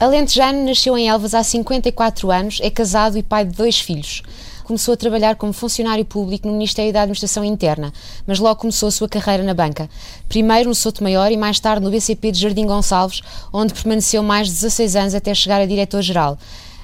[0.00, 4.22] Alentejano nasceu em Elvas há 54 anos, é casado e pai de dois filhos.
[4.64, 7.92] Começou a trabalhar como funcionário público no Ministério da Administração Interna,
[8.26, 9.90] mas logo começou a sua carreira na banca.
[10.26, 13.20] Primeiro no Souto Maior e mais tarde no BCP de Jardim Gonçalves,
[13.52, 16.38] onde permaneceu mais de 16 anos até chegar a diretor-geral.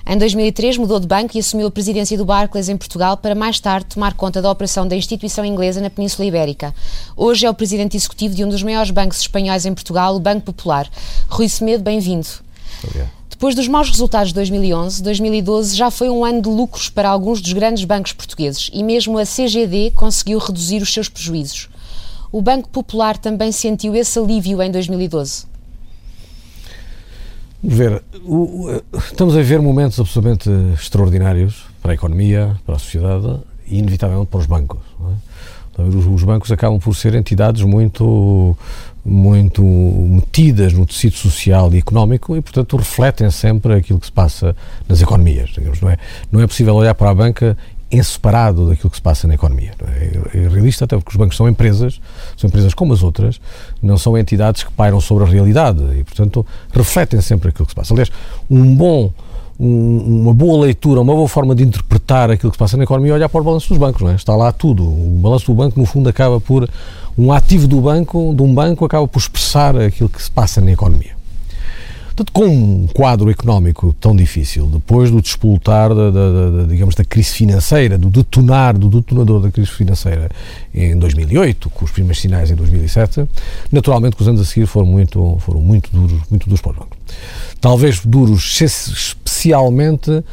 [0.06, 3.58] Em 2003 mudou de banco e assumiu a presidência do Barclays em Portugal para mais
[3.58, 6.74] tarde tomar conta da operação da instituição inglesa na Península Ibérica.
[7.16, 10.42] Hoje é o presidente executivo de um dos maiores bancos espanhóis em Portugal, o Banco
[10.42, 10.86] Popular.
[11.30, 12.44] Rui Semedo, bem-vindo.
[13.28, 17.40] Depois dos maus resultados de 2011, 2012 já foi um ano de lucros para alguns
[17.40, 21.68] dos grandes bancos portugueses e mesmo a CGD conseguiu reduzir os seus prejuízos.
[22.32, 25.46] O Banco Popular também sentiu esse alívio em 2012.
[27.62, 28.02] Ver,
[28.94, 34.40] estamos a ver momentos absolutamente extraordinários para a economia, para a sociedade e, inevitavelmente, para
[34.40, 34.78] os bancos.
[35.78, 35.82] É?
[35.82, 38.56] Os bancos acabam por ser entidades muito
[39.08, 44.56] muito metidas no tecido social e económico e, portanto, refletem sempre aquilo que se passa
[44.88, 45.50] nas economias.
[45.50, 45.96] Digamos, não, é,
[46.32, 47.56] não é possível olhar para a banca
[47.88, 49.72] em separado daquilo que se passa na economia.
[49.86, 50.38] É?
[50.38, 52.00] é realista, até porque os bancos são empresas,
[52.36, 53.40] são empresas como as outras,
[53.80, 57.76] não são entidades que pairam sobre a realidade e, portanto, refletem sempre aquilo que se
[57.76, 57.94] passa.
[57.94, 58.10] Aliás,
[58.50, 59.12] um bom
[59.58, 63.12] um, uma boa leitura, uma boa forma de interpretar aquilo que se passa na economia
[63.12, 64.14] é olhar para o balanço dos bancos, não é?
[64.14, 64.84] Está lá tudo.
[64.84, 66.68] O balanço do banco, no fundo, acaba por.
[67.18, 70.72] Um ativo do banco, de um banco, acaba por expressar aquilo que se passa na
[70.72, 71.15] economia.
[72.16, 77.04] Portanto, com um quadro económico tão difícil, depois do despolutar da, da, da, digamos, da
[77.04, 80.30] crise financeira, do detonar, do detonador da crise financeira
[80.72, 83.28] em 2008, com os primeiros sinais em 2007,
[83.70, 86.78] naturalmente que os anos a seguir foram muito, foram muito duros, muito duros para os
[86.78, 86.98] bancos.
[87.60, 90.24] Talvez duros especialmente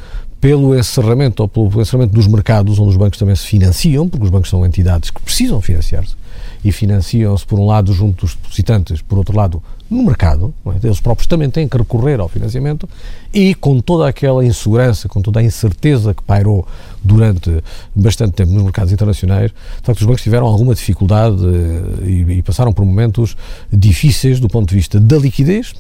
[0.44, 4.30] pelo encerramento ou pelo encerramento dos mercados onde os bancos também se financiam, porque os
[4.30, 6.17] bancos são entidades que precisam financiar-se
[6.66, 10.85] e financiam-se por um lado junto dos depositantes, por outro lado no mercado, é?
[10.85, 12.90] eles próprios também têm que recorrer ao financiamento
[13.34, 16.67] e com toda aquela insegurança, com toda a incerteza que pairou
[17.01, 17.63] durante
[17.96, 22.41] bastante tempo nos mercados internacionais, de facto os bancos tiveram alguma dificuldade eh, e, e
[22.41, 23.38] passaram por momentos
[23.72, 25.73] difíceis do ponto de vista da liquidez,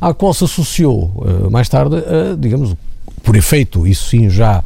[0.00, 2.74] à qual se associou uh, mais tarde, uh, digamos,
[3.22, 4.62] por efeito, isso sim já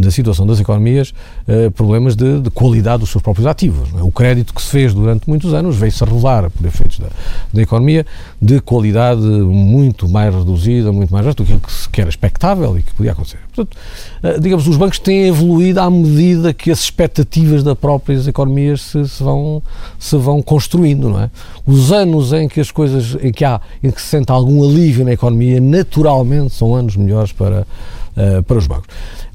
[0.00, 1.12] da situação das economias
[1.46, 3.88] uh, problemas de, de, qualidade dos seus próprios ativos.
[3.98, 4.02] É?
[4.02, 7.08] O crédito que se fez durante muitos anos veio-se a revelar, por efeitos da,
[7.52, 8.06] da, economia,
[8.40, 11.58] de qualidade muito mais reduzida, muito mais do que,
[11.92, 13.38] que era expectável e que podia acontecer.
[13.54, 13.76] Portanto,
[14.22, 19.08] uh, digamos, os bancos têm evoluído à medida que as expectativas das próprias economias se,
[19.08, 19.62] se, vão,
[19.98, 21.30] se vão construindo, não é?
[21.66, 25.04] Os anos em que as coisas, em que há, em que se sente algum alívio
[25.04, 27.66] na economia, naturalmente são anos melhores para,
[28.16, 28.86] uh, para os bancos.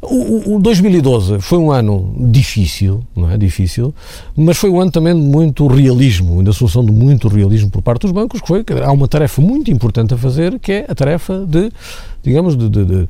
[0.01, 3.37] O, o 2012 foi um ano difícil, não é?
[3.37, 3.93] Difícil,
[4.35, 8.01] mas foi um ano também de muito realismo, da solução de muito realismo por parte
[8.01, 11.45] dos bancos, que foi, há uma tarefa muito importante a fazer, que é a tarefa
[11.45, 11.71] de,
[12.23, 13.07] digamos, de, de, de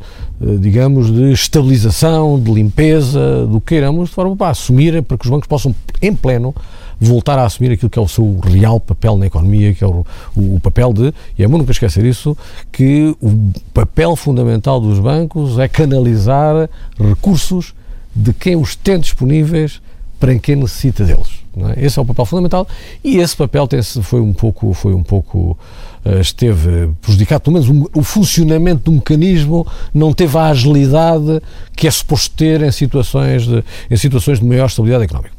[0.59, 5.31] digamos, de estabilização, de limpeza, do que queiramos, de forma para assumir, para que os
[5.31, 6.53] bancos possam, em pleno,
[7.01, 10.05] voltar a assumir aquilo que é o seu real papel na economia, que é o,
[10.35, 12.37] o, papel de, e é bom nunca esquecer isso,
[12.71, 16.69] que o papel fundamental dos bancos é canalizar
[16.99, 17.73] recursos
[18.15, 19.81] de quem os tem disponíveis
[20.19, 21.41] para quem necessita deles.
[21.75, 21.85] É?
[21.85, 22.67] Esse é o papel fundamental
[23.03, 25.57] e esse papel tem foi um pouco, foi um pouco
[26.05, 31.41] uh, esteve prejudicado, pelo menos um, o funcionamento do mecanismo não teve a agilidade
[31.75, 35.33] que é suposto ter em situações de, em situações de maior estabilidade económica.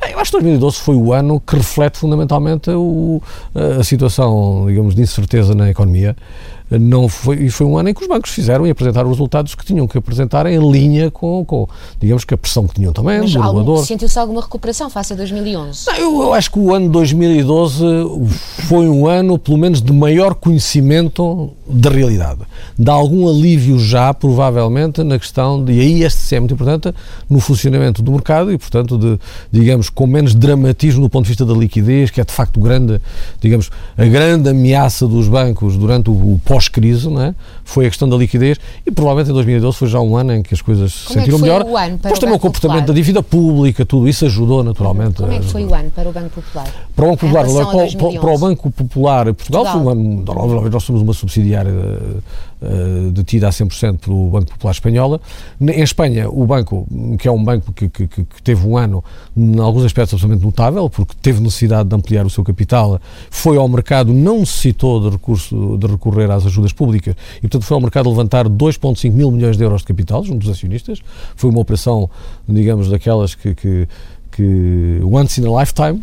[0.00, 3.22] Bem, eu acho que 2012 foi o ano que reflete fundamentalmente o,
[3.78, 6.16] a situação, digamos, de incerteza na economia
[6.70, 9.54] não foi, e foi um ano em que os bancos fizeram e apresentaram os resultados
[9.54, 11.68] que tinham que apresentar em linha com, com
[12.00, 15.86] digamos que a pressão que tinham também, Mas algum, sentiu-se alguma recuperação face a 2011?
[15.86, 17.84] Não, eu, eu, acho que o ano 2012
[18.68, 22.40] foi um ano, pelo menos, de maior conhecimento da realidade.
[22.76, 26.92] De algum alívio já, provavelmente, na questão de, e aí este é muito importante,
[27.30, 29.18] no funcionamento do mercado e, portanto, de,
[29.52, 33.00] digamos, com menos dramatismo do ponto de vista da liquidez, que é de facto grande,
[33.40, 37.34] digamos, a grande ameaça dos bancos durante o, o pós-crise, é?
[37.64, 40.54] Foi a questão da liquidez e provavelmente em 2012 foi já um ano em que
[40.54, 41.62] as coisas se Como sentiram é melhor.
[41.62, 42.86] O ano para Depois também o comportamento Popular?
[42.86, 45.16] da dívida pública, tudo isso ajudou naturalmente.
[45.16, 46.68] Como é que foi o ano para o Banco Popular?
[46.94, 48.18] Para o Banco Popular, para, 2011?
[48.18, 49.72] para o Banco Popular Portugal, Portugal.
[49.72, 51.72] foi um ano, nós, nós somos uma subsidiária
[52.62, 55.20] eh, detida a 100% pelo Banco Popular Espanhola.
[55.60, 56.86] Em Espanha, o banco,
[57.18, 59.02] que é um banco que, que- que- teve um ano,
[59.36, 63.00] em alguns aspectos, absolutamente notável, porque teve necessidade de ampliar o seu capital,
[63.30, 67.74] foi ao mercado, não necessitou de, recurso, de recorrer às ajudas públicas e, portanto, foi
[67.74, 71.00] ao mercado levantar 2,5 mil milhões de euros de capital junto dos acionistas.
[71.34, 72.08] Foi uma operação,
[72.48, 73.88] digamos, daquelas que, que
[74.36, 76.02] que once in a lifetime,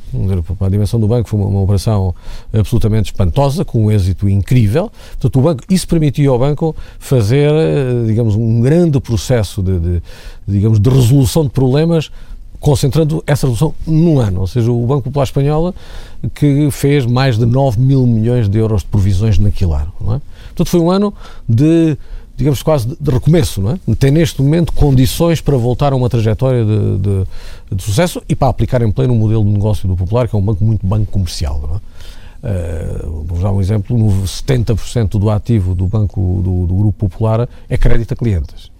[0.59, 2.15] a dimensão do banco foi uma, uma, operação
[2.51, 4.91] absolutamente espantosa, com um êxito incrível.
[5.11, 10.01] Portanto, o banco, isso permitiu ao banco fazer, eh, digamos, um grande processo de, de
[10.47, 12.09] digamos, de resolução de problemas
[12.59, 14.41] concentrando essa resolução num ano.
[14.41, 15.75] Ou seja, o Banco Popular Espanhola
[16.33, 19.77] que fez mais de 9 mil milhões de euros de provisões naquilo.
[20.01, 20.21] Não é?
[20.47, 21.13] Portanto, foi um ano
[21.47, 21.97] de
[22.35, 23.95] digamos, quase de, recomeço, não é?
[23.95, 27.25] Tem neste momento condições para voltar a uma trajetória de, de,
[27.75, 30.39] de, sucesso e para aplicar em pleno o modelo de negócio do Popular, que é
[30.39, 31.79] um banco muito banco comercial, não é?
[32.43, 37.47] Uh, vou dar um exemplo, no 70% do ativo do Banco do, do Grupo Popular
[37.69, 38.73] é crédito a clientes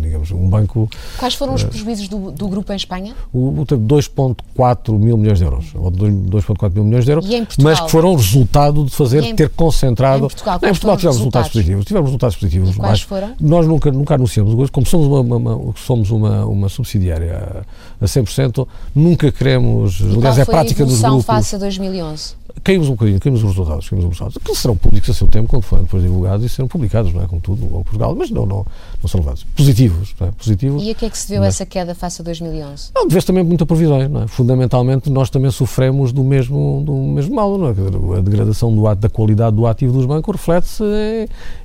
[0.00, 0.88] digamos, um banco...
[1.18, 3.14] Quais foram os eh, prejuízos do, do grupo em Espanha?
[3.32, 7.26] O, teve 2.4 mil milhões de euros, ou 2.4 mil milhões de euros,
[7.60, 10.24] mas que foram resultado de fazer, em, ter concentrado...
[10.24, 12.70] Em Portugal, em Portugal tivemos resultados positivos, tivemos resultados positivos.
[12.70, 13.34] E quais foram?
[13.40, 17.64] Nós nunca, nunca anunciamos, como somos uma, uma somos uma, uma subsidiária
[18.00, 21.24] a, a 100%, nunca queremos, e aliás é prática dos grupos...
[21.24, 22.41] face a 2011?
[22.62, 25.48] Caímos um bocadinho, caímos os resultados, caímos os resultados, que serão públicos a seu tempo,
[25.48, 27.26] quando forem depois divulgados e serão publicados, não é?
[27.26, 28.66] Como tudo, ao Portugal, mas não, não,
[29.02, 29.44] não são levados.
[29.56, 30.30] Positivos, é?
[30.30, 30.82] Positivos.
[30.82, 32.90] E a que é que se deu essa queda face a 2011?
[32.94, 34.26] Não, de vez também muita provisão, não é?
[34.26, 38.18] Fundamentalmente, nós também sofremos do mesmo, do mesmo mal, não é?
[38.18, 40.84] A degradação do, da qualidade do ativo dos bancos reflete-se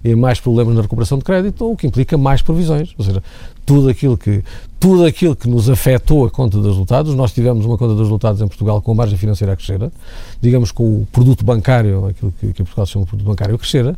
[0.03, 2.93] em, em mais problemas na recuperação de crédito, o que implica mais provisões.
[2.97, 3.21] Ou seja,
[3.67, 4.41] tudo aquilo que
[4.79, 8.41] tudo aquilo que nos afetou a conta dos resultados, nós tivemos uma conta dos resultados
[8.41, 9.91] em Portugal com a margem financeira a crescer,
[10.39, 13.57] digamos com o produto bancário, aquilo que, que em Portugal se chama produto bancário a
[13.57, 13.97] crescer, uh,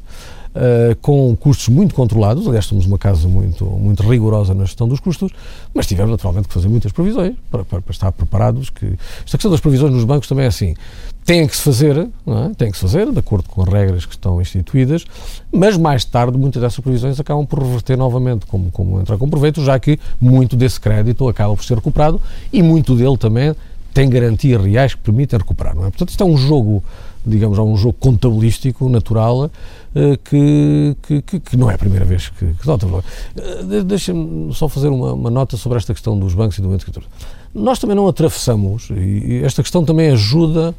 [1.01, 5.31] com custos muito controlados, aliás somos uma casa muito, muito rigorosa na gestão dos custos,
[5.73, 8.85] mas tivemos naturalmente que fazer muitas previsões para, para, para estar preparados, que
[9.25, 10.75] esta questão das previsões nos bancos também é assim,
[11.29, 12.51] tem que se fazer, é?
[12.57, 15.05] tem que se fazer, de acordo com as regras que estão instituídas,
[15.53, 19.63] mas mais tarde muitas dessas previsões acabam por reverter novamente como, como entrar com proveito,
[19.63, 22.19] já que muito desse crédito acaba por ser recuperado
[22.51, 23.55] e muito dele também
[23.93, 25.75] tem garantias reais que permitem recuperar.
[25.75, 25.91] Não é?
[25.91, 26.83] Portanto, isto é um jogo,
[27.23, 29.51] digamos, é um jogo contabilístico natural
[29.93, 32.87] eh, que, que, que, não é a primeira vez que, que nota.
[32.87, 36.91] Uh, Deixa-me só fazer uma, uma, nota sobre esta questão dos bancos e do momento
[36.91, 37.01] que
[37.53, 40.73] Nós também não atravessamos, e esta questão também ajuda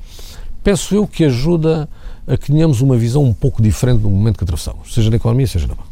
[0.63, 1.89] penso eu que ajuda
[2.27, 5.47] a que tenhamos uma visão um pouco diferente do momento que atravessamos, seja na economia,
[5.47, 5.91] seja na banca.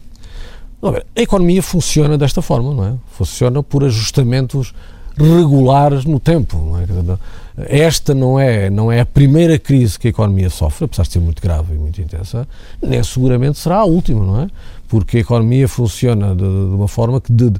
[1.17, 2.95] A economia funciona desta forma, não é?
[3.11, 4.73] Funciona por ajustamentos
[5.19, 6.57] regulares no tempo.
[6.57, 6.87] Não é?
[7.67, 11.19] Esta não é, não é a primeira crise que a economia sofre, apesar de ser
[11.19, 12.47] muito grave e muito intensa,
[12.81, 14.49] nem seguramente será a última, não é?
[14.87, 17.51] Porque a economia funciona de, de uma forma que, de,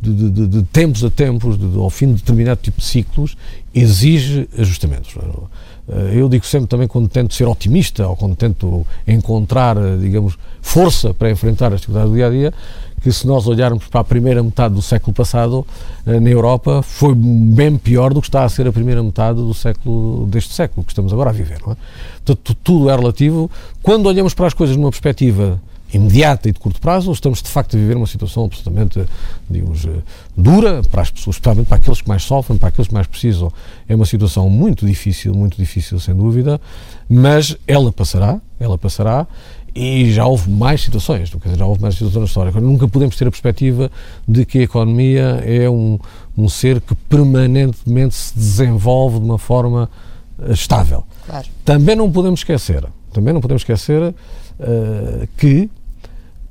[0.00, 3.36] de, de, tempos a tempos, ao fim de determinado tipo de ciclos,
[3.74, 5.16] exige ajustamentos.
[5.16, 5.20] É?
[5.88, 10.38] Eh, eu digo sempre também quando tento ser otimista ou quando tento encontrar, eh, digamos,
[10.60, 12.54] força para enfrentar as dificuldades do dia a dia,
[13.00, 15.66] que se nós olharmos para a primeira metade do século passado,
[16.06, 19.54] eh, na Europa, foi bem pior do que está a ser a primeira metade do
[19.54, 21.58] século, deste século que estamos agora a viver.
[21.64, 21.76] Não é?
[22.24, 23.50] Portanto, tudo é relativo.
[23.82, 25.60] Quando olhamos para as coisas numa perspectiva
[25.92, 29.02] imediata e de curto prazo, estamos de facto a viver uma situação absolutamente,
[29.48, 29.90] digamos, eh,
[30.36, 33.52] dura para as pessoas, especialmente para aqueles que mais sofrem, para aqueles que mais precisam.
[33.88, 36.60] É uma situação muito difícil, muito difícil, sem dúvida,
[37.08, 39.26] mas ela passará, ela passará
[39.74, 42.60] e já houve mais situações, quer dizer, já houve mais situações na história.
[42.60, 43.90] Nunca podemos ter a perspectiva
[44.26, 45.98] de que a economia é um,
[46.36, 49.88] um ser que permanentemente se desenvolve de uma forma
[50.40, 51.04] eh, estável.
[51.26, 51.46] Claro.
[51.64, 55.70] Também não podemos esquecer, também não podemos esquecer uh, que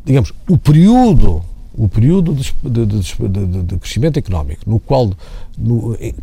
[0.07, 1.43] digamos, o período,
[1.75, 5.11] o período de, de, de, crescimento económico no qual,
[5.57, 6.15] no, em,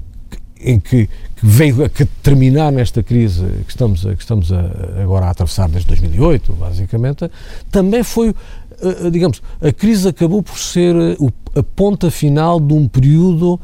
[0.58, 1.90] em que, que, veio a
[2.22, 7.30] terminar nesta crise que estamos, a, que estamos a, agora a atravessar desde 2008, basicamente,
[7.70, 12.88] também foi, uh, digamos, a crise acabou por ser uh, a ponta final de um
[12.88, 13.60] período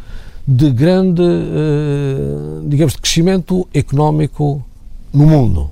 [0.47, 1.23] de grande,
[2.67, 4.65] digamos, de crescimento económico
[5.13, 5.71] no mundo,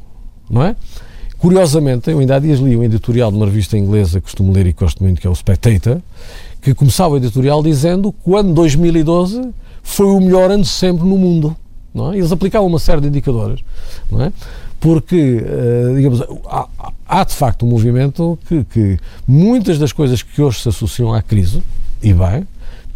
[0.48, 0.76] não é?
[1.38, 4.66] Curiosamente, eu ainda há dias li um editorial de uma revista inglesa que costumo ler
[4.66, 5.98] e gosto muito, que é o Spectator,
[6.60, 9.50] que começava o editorial dizendo que o ano 2012
[9.82, 11.56] foi o melhor ano sempre no mundo.
[11.94, 12.18] Não é?
[12.18, 13.60] Eles aplicavam uma série de indicadores,
[14.10, 14.32] não é?
[14.80, 16.68] porque, uh, digamos, há,
[17.06, 21.20] há, de facto um movimento que, que muitas das coisas que hoje se associam à
[21.20, 21.62] crise,
[22.02, 22.46] e bem,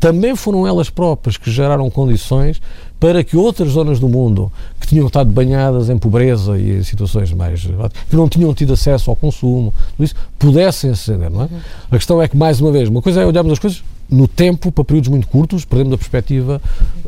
[0.02, 2.60] também foram elas próprias que geraram condições
[2.98, 7.32] para que outras zonas do mundo que tinham estado banhadas em pobreza e em situações
[7.32, 7.68] mais
[8.10, 11.48] que não tinham tido acesso ao consumo, isso, pudessem acender, não é?
[11.88, 14.72] A questão é que mais uma vez, uma coisa é olharmos as coisas no tempo
[14.72, 16.60] para períodos muito curtos, perdemos a perspectiva,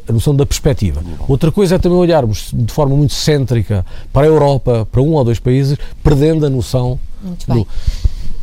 [0.08, 1.02] a noção da perspectiva.
[1.26, 5.24] Outra coisa é também olharmos de forma muito cêntrica para a Europa, para um ou
[5.24, 7.66] dois países, perdendo a noção muito bem.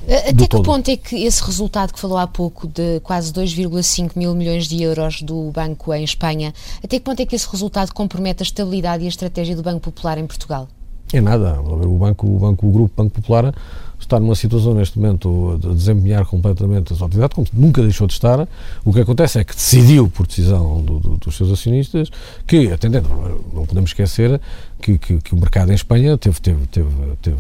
[0.08, 4.34] Até que ponto é que esse resultado que falou há pouco de quase 2,5 mil
[4.34, 6.54] milhões de euros do banco em Espanha,
[6.84, 9.80] até que ponto é que esse resultado compromete a estabilidade e a estratégia do Banco
[9.80, 10.68] Popular em Portugal?
[11.14, 11.60] É nada.
[11.62, 13.54] O banco, o banco, o grupo Banco Popular
[14.00, 18.14] está numa situação neste momento de desempenhar completamente a sua atividade, como nunca deixou de
[18.14, 18.48] estar.
[18.84, 22.10] O que acontece é que decidiu, por decisão do, do, dos seus acionistas,
[22.48, 23.10] que, atendendo,
[23.54, 24.40] não podemos esquecer
[24.82, 26.90] que, que, que, o mercado em Espanha teve, teve, teve,
[27.22, 27.38] teve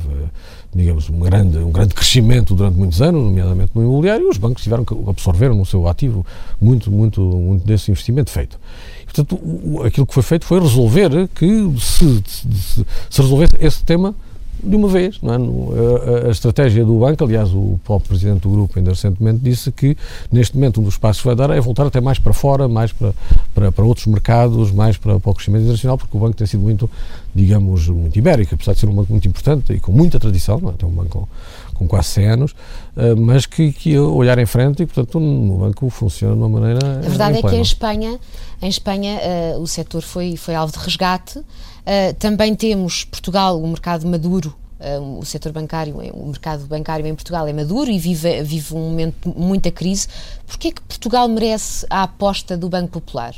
[0.73, 4.63] digamos, um grande, um grande crescimento durante muitos anos, nomeadamente no imobiliário, e os bancos
[4.63, 6.25] tiveram que absorver no seu ativo
[6.59, 8.57] muito, muito, muito desse investimento feito.
[9.03, 11.45] portanto, o, aquilo que foi feito foi resolver que
[11.79, 14.15] se, se, se resolvesse esse tema
[14.63, 15.19] de uma vez.
[15.21, 15.37] Não é?
[15.37, 19.97] a, a, estratégia do banco, aliás, o próprio presidente do grupo ainda recentemente disse que
[20.31, 22.91] neste momento um dos passos que vai dar é voltar até mais para fora, mais
[22.91, 23.13] para,
[23.53, 26.61] para, para outros mercados, mais para, para o crescimento internacional, porque o banco tem sido
[26.61, 26.89] muito,
[27.33, 30.69] digamos, muito ibérico, apesar de ser um banco muito importante e com muita tradição, não
[30.69, 30.73] é?
[30.73, 31.27] tem um banco com,
[31.81, 35.89] com quase 100 anos, uh, mas que, que olhar em frente e, portanto, o banco
[35.89, 36.99] funciona de uma maneira.
[36.99, 38.19] A verdade é que em Espanha,
[38.61, 39.19] em Espanha
[39.55, 41.39] uh, o setor foi, foi alvo de resgate.
[41.39, 44.55] Uh, também temos Portugal, um mercado maduro
[45.19, 49.29] o setor bancário, o mercado bancário em Portugal é maduro e vive, vive um momento
[49.29, 50.07] de muita crise.
[50.47, 53.35] Porquê é que Portugal merece a aposta do Banco Popular?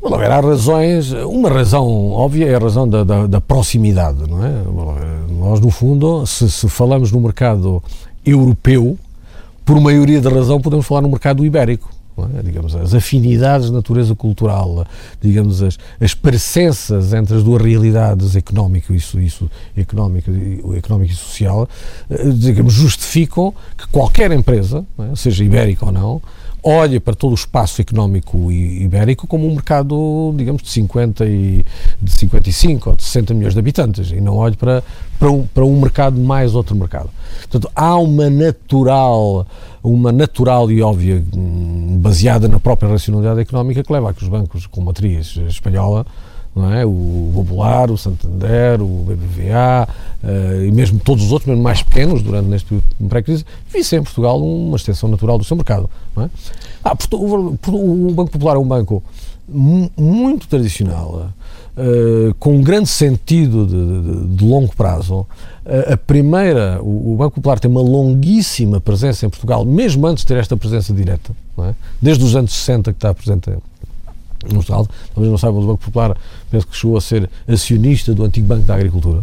[0.00, 4.52] Bom, há razões, uma razão óbvia é a razão da, da, da proximidade, não é?
[5.32, 7.82] Nós, no fundo, se, se falamos no mercado
[8.24, 8.98] europeu,
[9.64, 11.96] por maioria da razão podemos falar no mercado ibérico
[12.38, 12.42] é?
[12.42, 14.86] digamos, as afinidades de natureza cultural,
[15.20, 20.30] digamos, as, as parecenças entre as duas realidades económico, isso, isso, económico,
[20.74, 21.68] económico e social,
[22.08, 25.14] eh, digamos, justificam que qualquer empresa, é?
[25.14, 26.22] seja ibérica ou não,
[26.68, 31.64] olha para todo o espaço económico ibérico como um mercado, digamos, de 50 e
[32.02, 34.82] de 55 ou de 60 milhões de habitantes e não olhe para,
[35.16, 37.08] para, um, para um mercado mais outro mercado.
[37.42, 39.46] Portanto, há uma natural,
[39.80, 44.28] uma natural e óbvia hum, baseada na própria racionalidade económica que leva a que os
[44.28, 46.04] bancos com matriz espanhola
[46.56, 46.86] não é?
[46.86, 49.86] o Popular, o Santander, o BBVA
[50.24, 54.42] uh, e mesmo todos os outros, mesmo mais pequenos, durante neste pré-crise, vissem em Portugal
[54.42, 55.90] uma extensão natural do seu mercado.
[56.16, 56.30] É?
[56.82, 59.02] ah, o, Banco Popular é um banco
[59.46, 61.30] muito tradicional,
[61.76, 65.26] uh, com um grande sentido de, de, de longo prazo.
[65.64, 70.24] Uh, a primeira, o, o, Banco Popular tem uma longuíssima presença em Portugal, mesmo antes
[70.24, 71.74] de ter esta presença direta, é?
[72.00, 73.50] desde os anos 60 que está presente
[74.50, 74.88] no Estado.
[75.14, 76.16] Talvez não saibam, o Banco Popular
[76.50, 79.22] penso que chegou a ser acionista do antigo Banco da Agricultura.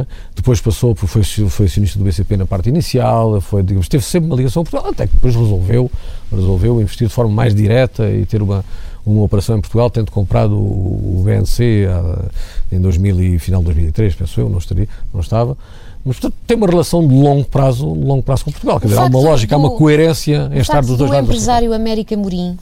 [0.00, 0.06] É?
[0.34, 4.34] Depois passou, foi, foi acionista do BCP na parte inicial, foi, digamos, teve sempre uma
[4.34, 5.88] ligação Portugal, até que depois resolveu,
[6.32, 8.64] resolveu investir de forma mais direta e ter uma,
[9.06, 13.66] uma operação em Portugal, tendo comprado o, o BNC a, em 2000 e final de
[13.66, 15.56] 2003, penso eu, não, estaria, não estava.
[16.04, 18.80] Mas, portanto, tem uma relação de longo prazo, longo prazo com Portugal.
[18.80, 21.28] Quer dizer, há uma lógica, do, há uma coerência em estar dos dois lados.
[21.28, 22.58] O empresário América Morim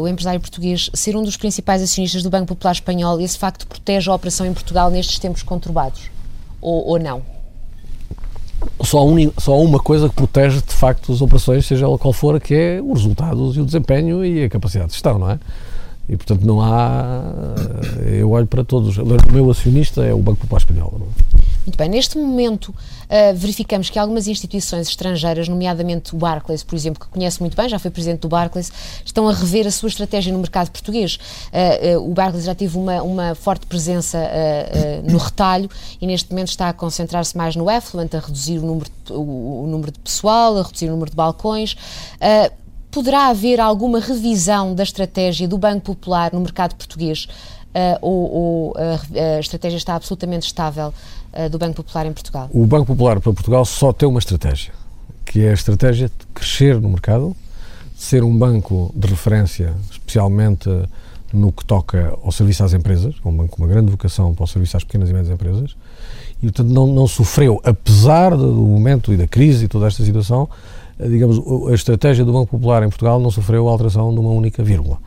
[0.00, 4.10] o empresário português ser um dos principais acionistas do Banco Popular Espanhol, esse facto protege
[4.10, 6.10] a operação em Portugal nestes tempos conturbados?
[6.60, 7.22] Ou, ou não?
[8.84, 12.40] Só, un, só uma coisa que protege de facto as operações, seja ela qual for,
[12.40, 15.38] que é os resultados e o desempenho e a capacidade de gestão, não é?
[16.08, 17.22] E portanto não há.
[18.06, 18.98] Eu olho para todos.
[18.98, 21.00] O meu acionista é o Banco Popular Espanhol.
[21.00, 21.42] É?
[21.64, 27.04] Muito bem, neste momento uh, verificamos que algumas instituições estrangeiras, nomeadamente o Barclays, por exemplo,
[27.04, 28.72] que conhece muito bem, já foi presidente do Barclays,
[29.04, 31.20] estão a rever a sua estratégia no mercado português.
[31.52, 34.18] Uh, uh, o Barclays já teve uma, uma forte presença
[35.04, 38.90] no retalho e neste momento está a concentrar-se mais no affluent, a reduzir o número,
[39.04, 41.76] de, o, o, número de pessoal, a reduzir o número de balcões.
[42.92, 47.26] Poderá haver alguma revisão da estratégia do Banco Popular no mercado português?
[47.74, 50.92] Uh, ou, ou a, a, estratégia está absolutamente estável
[51.32, 52.50] uh, do Banco Popular em Portugal?
[52.52, 54.74] O Banco Popular para Portugal só tem uma estratégia,
[55.24, 57.34] que é a estratégia de crescer no mercado,
[57.96, 60.68] ser um banco de referência, especialmente
[61.32, 64.46] no que toca ao serviço às empresas, um banco com uma grande vocação para o
[64.46, 65.74] serviço às pequenas e médias empresas,
[66.42, 70.46] e portanto não, não sofreu, apesar do momento e da crise e toda esta situação,
[70.98, 74.98] digamos, a estratégia do Banco Popular em Portugal não sofreu alteração de uma única vírgula.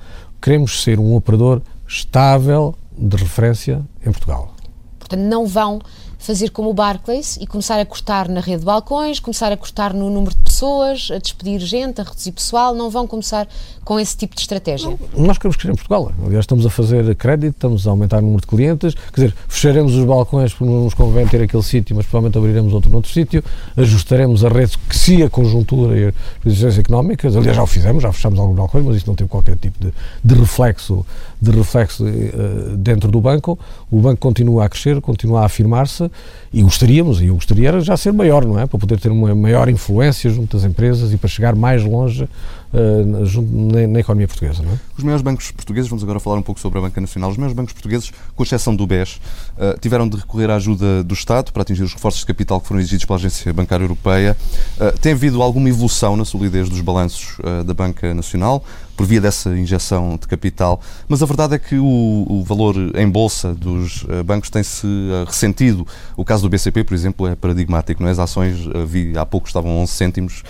[0.41, 4.53] Queremos ser um operador estável de referência em Portugal.
[4.99, 5.79] Portanto, não vão
[6.17, 9.93] fazer como o Barclays e começar a cortar na rede de balcões, começar a cortar
[9.93, 13.47] no número de pessoas, a despedir gente, a reduzir pessoal, não vão começar
[13.83, 14.89] com esse tipo de estratégia?
[14.89, 16.11] Não, nós queremos crescer em Portugal.
[16.25, 19.93] Aliás, estamos a fazer crédito, estamos a aumentar o número de clientes, quer dizer, fecharemos
[19.95, 23.43] os balcões porque não nos convém ter aquele sítio, mas provavelmente abriremos outro noutro sítio,
[23.77, 28.01] ajustaremos a rede que se a conjuntura e as condições económicas, aliás, já o fizemos,
[28.01, 29.93] já fechamos alguns balcões, mas isso não teve qualquer tipo de,
[30.23, 31.05] de reflexo,
[31.41, 33.57] de reflexo uh, dentro do banco.
[33.91, 36.09] O banco continua a crescer, continua a afirmar-se
[36.55, 38.65] e gostaríamos, e eu gostaria era já ser maior, não é?
[38.65, 43.25] Para poder ter uma maior influência junto às empresas e para chegar mais longe uh,
[43.25, 44.79] junto, na, na, economia portuguesa, não é?
[44.97, 47.53] Os maiores bancos portugueses, vamos agora falar um pouco sobre a Banca Nacional, os maiores
[47.53, 49.19] bancos portugueses, com exceção do BES,
[49.57, 52.67] uh, tiveram de recorrer à ajuda do Estado para atingir os reforços de capital que
[52.67, 54.37] foram exigidos pela Agência Bancária Europeia.
[54.79, 58.63] Uh, tem havido alguma evolução na solidez dos balanços da Banca Nacional?
[58.95, 63.09] Por via dessa injeção de capital, mas a verdade é que o, o valor em
[63.09, 65.85] bolsa dos uh, bancos tem-se uh, ressentido.
[66.15, 68.11] O caso do BCP, por exemplo, é paradigmático, não é?
[68.11, 70.43] As ações, uh, vi, há pouco estavam 11 cêntimos.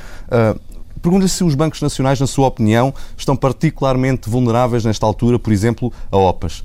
[1.02, 5.94] Pergunto-lhe se os bancos nacionais, na sua opinião, estão particularmente vulneráveis nesta altura, por exemplo,
[6.12, 6.64] a OPAs.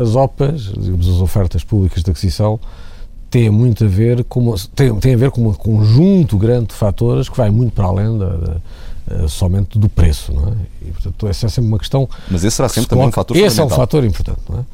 [0.00, 2.60] As OPAs, digamos, as ofertas públicas de aquisição,
[3.30, 7.28] tem muito a ver com tem, tem a ver com um conjunto grande de fatores
[7.28, 8.56] que vai muito para além da, da
[9.10, 10.52] eh, somente do preço, não é?
[10.82, 12.08] E, portanto, essa é sempre uma questão.
[12.30, 14.64] Mas esse será sempre também um fator Esse é um fator importante, não é?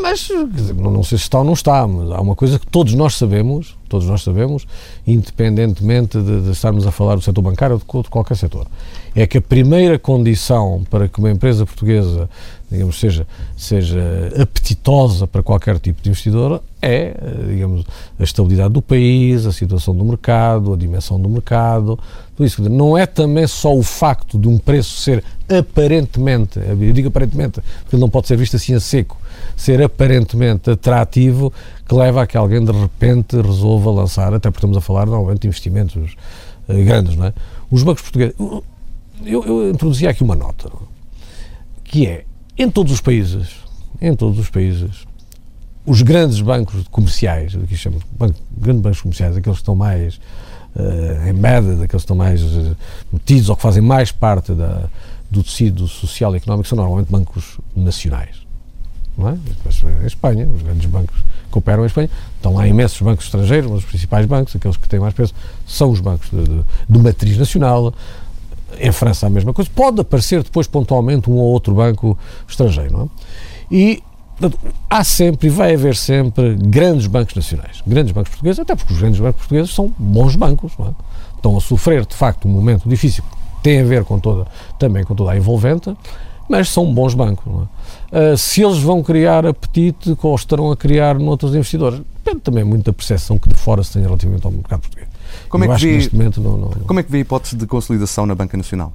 [0.00, 2.94] Mas dizer, não sei se está ou não está, mas há uma coisa que todos
[2.94, 4.66] nós sabemos, todos nós sabemos,
[5.06, 8.66] independentemente de, de estarmos a falar do setor bancário ou de, de qualquer setor,
[9.14, 12.28] é que a primeira condição para que uma empresa portuguesa,
[12.70, 14.00] digamos, seja, seja
[14.40, 17.14] apetitosa para qualquer tipo de investidor é,
[17.46, 17.84] digamos,
[18.18, 21.96] a estabilidade do país, a situação do mercado, a dimensão do mercado,
[22.34, 22.68] tudo isso.
[22.68, 27.94] Não é também só o facto de um preço ser aparentemente, eu digo aparentemente, porque
[27.94, 29.16] ele não pode ser visto assim a seco,
[29.56, 31.52] ser aparentemente atrativo
[31.86, 35.40] que leva a que alguém de repente resolva lançar, até porque estamos a falar normalmente
[35.40, 36.14] de investimentos
[36.68, 37.34] uh, grandes, não é?
[37.70, 38.34] Os bancos portugueses.
[38.38, 40.70] Eu, eu introduzi aqui uma nota,
[41.84, 42.24] que é,
[42.58, 43.50] em todos os países,
[44.00, 45.06] em todos os países,
[45.84, 50.16] os grandes bancos comerciais, aqui chamamos banco, grandes bancos comerciais, aqueles que estão mais
[50.76, 52.76] uh, embedded, aqueles que estão mais uh,
[53.12, 54.88] metidos ou que fazem mais parte da,
[55.30, 58.41] do tecido social e económico, são normalmente bancos nacionais.
[59.16, 59.32] Não é?
[60.02, 63.80] Em Espanha, os grandes bancos que operam em Espanha, estão lá imensos bancos estrangeiros, mas
[63.80, 65.34] os principais bancos, aqueles que têm mais peso,
[65.66, 67.92] são os bancos de, de, de matriz nacional.
[68.78, 69.70] Em França a mesma coisa.
[69.74, 73.08] Pode aparecer depois pontualmente um ou outro banco estrangeiro, não é?
[73.70, 74.02] E
[74.38, 74.58] Portanto,
[74.90, 78.98] há sempre e vai haver sempre grandes bancos nacionais, grandes bancos portugueses, até porque os
[78.98, 80.90] grandes bancos portugueses são bons bancos, é?
[81.36, 83.22] estão a sofrer de facto um momento difícil,
[83.62, 84.46] tem a ver com toda,
[84.78, 85.94] também com toda a envolvente,
[86.52, 87.50] mas são bons bancos.
[88.12, 88.32] É?
[88.32, 92.84] Uh, se eles vão criar apetite ou estarão a criar noutros investidores, depende também muito
[92.84, 95.08] da percepção que de fora se tem relativamente ao mercado português.
[95.48, 97.66] Como, é que, vê, que não, não, não, como é que vê a hipótese de
[97.66, 98.92] consolidação na Banca Nacional?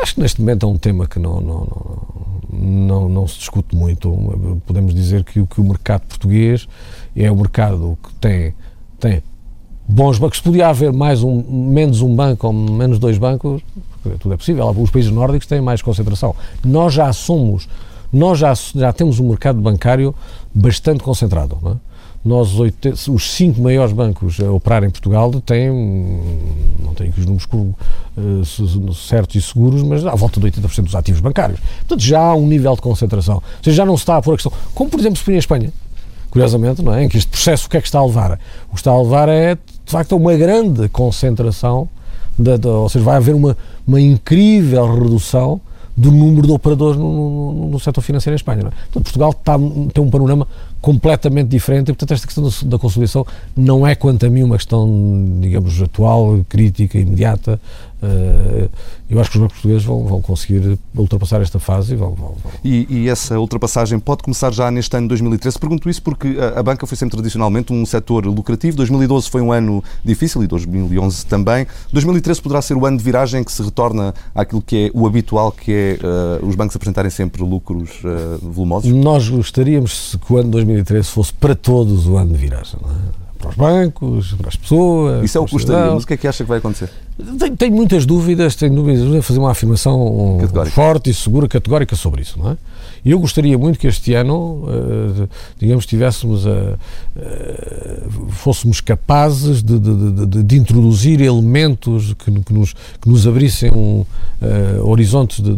[0.00, 1.68] Acho que neste momento é um tema que não, não,
[2.50, 4.10] não, não, se discute muito.
[4.64, 6.66] Podemos dizer que, que o mercado português
[7.14, 8.54] é o mercado que tem,
[8.98, 9.22] tem
[9.86, 10.38] bons bancos.
[10.38, 13.62] Se podia haver mais um, menos um banco ou menos dois bancos,
[14.18, 14.68] tudo é possível.
[14.70, 16.34] Os países nórdicos têm mais concentração.
[16.64, 17.68] Nós já somos,
[18.12, 20.14] nós já, já temos um mercado bancário
[20.54, 21.58] bastante concentrado.
[21.62, 21.76] Não é?
[22.24, 22.50] nós
[23.08, 25.70] os cinco maiores bancos a operar em Portugal têm,
[26.78, 27.48] não tenho aqui os números
[28.16, 31.58] uh, certos e seguros, mas à volta de 80% dos ativos bancários.
[31.80, 33.36] Portanto, já há um nível de concentração.
[33.36, 35.34] Ou seja, já não se está a pôr a questão, como por exemplo se põe
[35.34, 35.72] em Espanha,
[36.30, 37.04] curiosamente, não é?
[37.04, 38.38] em que este processo o que é que está a levar?
[38.68, 41.88] O que está a levar é, de facto, uma grande concentração,
[42.38, 45.60] de, de, ou seja, vai haver uma, uma incrível redução
[45.96, 48.60] do número de operadores no, no, no setor financeiro em Espanha.
[48.60, 48.62] É?
[48.62, 49.58] Portanto, Portugal está,
[49.92, 50.48] tem um panorama
[50.80, 54.56] completamente diferente e, portanto, esta questão da, da consolidação não é, quanto a mim, uma
[54.56, 57.60] questão, digamos, atual, crítica, imediata,
[59.08, 62.14] eu acho que os bancos portugueses vão, vão conseguir ultrapassar esta fase e vão.
[62.14, 62.52] vão, vão.
[62.64, 65.58] E, e, essa ultrapassagem pode começar já neste ano de 2013?
[65.58, 68.76] Pergunto isso porque a, a, banca foi sempre tradicionalmente um setor lucrativo.
[68.76, 71.66] 2012 foi um ano difícil e 2011 também.
[71.92, 75.52] 2013 poderá ser o ano de viragem que se retorna àquilo que é o habitual,
[75.52, 75.98] que é
[76.42, 78.90] uh, os bancos apresentarem sempre lucros uh, volumosos?
[78.90, 82.80] Nós gostaríamos que o ano de 2013 fosse para todos o ano de viragem.
[82.82, 83.21] Não é?
[83.42, 85.24] Para os bancos, para as pessoas.
[85.24, 86.88] Isso é o que gostaria, mas o que é que acha que vai acontecer?
[87.38, 90.74] Tenho, tenho muitas dúvidas, tenho dúvidas de fazer uma afirmação categórica.
[90.74, 92.56] forte e segura, categórica sobre isso, não é?
[93.04, 95.28] E eu gostaria muito que este ano, uh,
[95.58, 102.72] digamos, tivéssemos a, uh, fôssemos capazes de, de, de, de, introduzir elementos que, que, nos,
[102.72, 104.04] que nos abrissem um,
[104.40, 105.52] uh, horizontes de,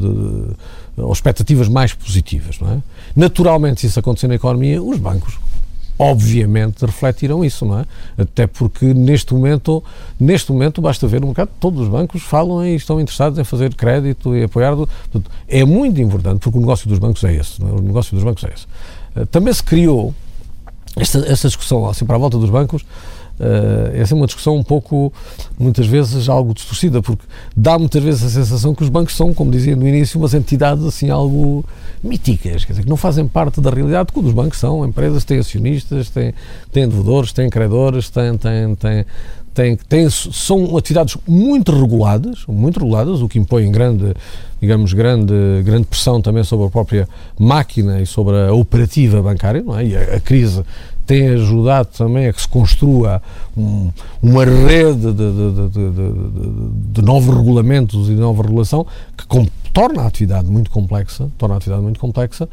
[0.96, 2.78] ou expectativas mais positivas, não é?
[3.14, 5.38] Naturalmente, se isso acontecer na economia, os bancos
[5.98, 7.84] obviamente refletiram isso, não é?
[8.18, 9.82] Até porque neste momento,
[10.18, 13.74] neste momento basta ver no mercado, todos os bancos falam e estão interessados em fazer
[13.74, 14.74] crédito e apoiar.
[14.74, 17.66] Portanto, é muito importante porque o negócio dos bancos é esse, é?
[17.66, 18.66] o negócio dos bancos é esse.
[19.16, 20.14] Eh, também se criou
[20.96, 22.84] esta, esta discussão assim para a volta dos bancos
[23.38, 25.12] Uh, essa é uma discussão um pouco,
[25.58, 27.24] muitas vezes, algo distorcida, porque
[27.56, 30.84] dá muitas vezes a sensação que os bancos são, como dizia no início, umas entidades
[30.84, 31.64] assim algo
[32.02, 35.38] míticas, quer dizer, que não fazem parte da realidade, quando os bancos são empresas, têm
[35.38, 36.32] acionistas, têm,
[36.70, 39.04] têm devedores, têm credores, têm, têm, têm,
[39.52, 44.14] têm, têm, são atividades muito reguladas, muito reguladas, o que impõe grande,
[44.60, 49.76] digamos, grande, grande pressão também sobre a própria máquina e sobre a operativa bancária, não
[49.76, 49.86] é?
[49.86, 50.62] E a, a crise
[51.06, 53.22] tem ajudado também a que se construa
[53.56, 53.90] um,
[54.22, 58.86] uma rede de, de, de, de, novos regulamentos e de nova regulação
[59.16, 62.48] que com, torna a atividade muito complexa, torna a atividade muito complexa,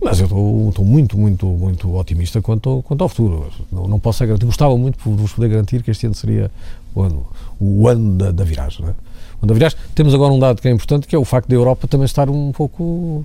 [0.00, 3.50] mas eu estou muito, muito, muito otimista quanto, quanto ao futuro.
[3.72, 6.50] Não, não posso garantir, gostava muito de vos poder garantir que este ano seria
[6.94, 7.26] o ano,
[7.58, 8.84] o ano da, da viragem.
[8.84, 9.54] Não é?
[9.54, 9.78] Viragem.
[9.94, 12.28] Temos agora um dado que é importante, que é o facto da Europa também estar
[12.28, 13.24] um pouco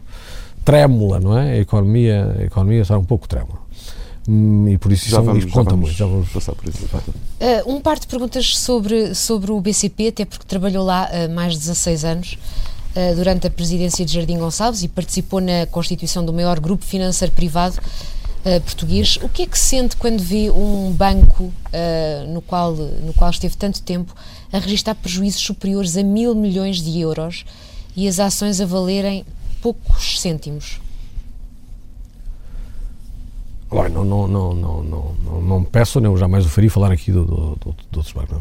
[0.64, 1.52] trêmula, não é?
[1.54, 3.61] A economia, a economia estar um pouco trêmula.
[4.28, 5.94] Hum, e por isso já vamos, isso conta muito.
[5.94, 6.86] Já vamos passar por isso.
[6.86, 11.30] Uh, um par de perguntas sobre, sobre o BCP, até porque trabalhou lá há uh,
[11.34, 12.38] mais de 16 anos.
[12.96, 17.34] Uh, durante a presidência de Jardim Gonçalves e participou na constituição do maior grupo financeiro
[17.34, 17.80] privado
[18.46, 19.18] uh, português.
[19.22, 23.56] O que é que sente quando vê um banco uh, no, qual, no qual esteve
[23.56, 24.14] tanto tempo
[24.52, 27.46] a registrar prejuízos superiores a mil milhões de euros
[27.96, 29.26] e as ações a valerem
[29.62, 30.80] poucos cêntimos?
[33.74, 37.10] Olha, não, não, não, não, não, não, peço, nem eu jamais o faria falar aqui
[37.10, 38.38] do, do, do, do outros bancos.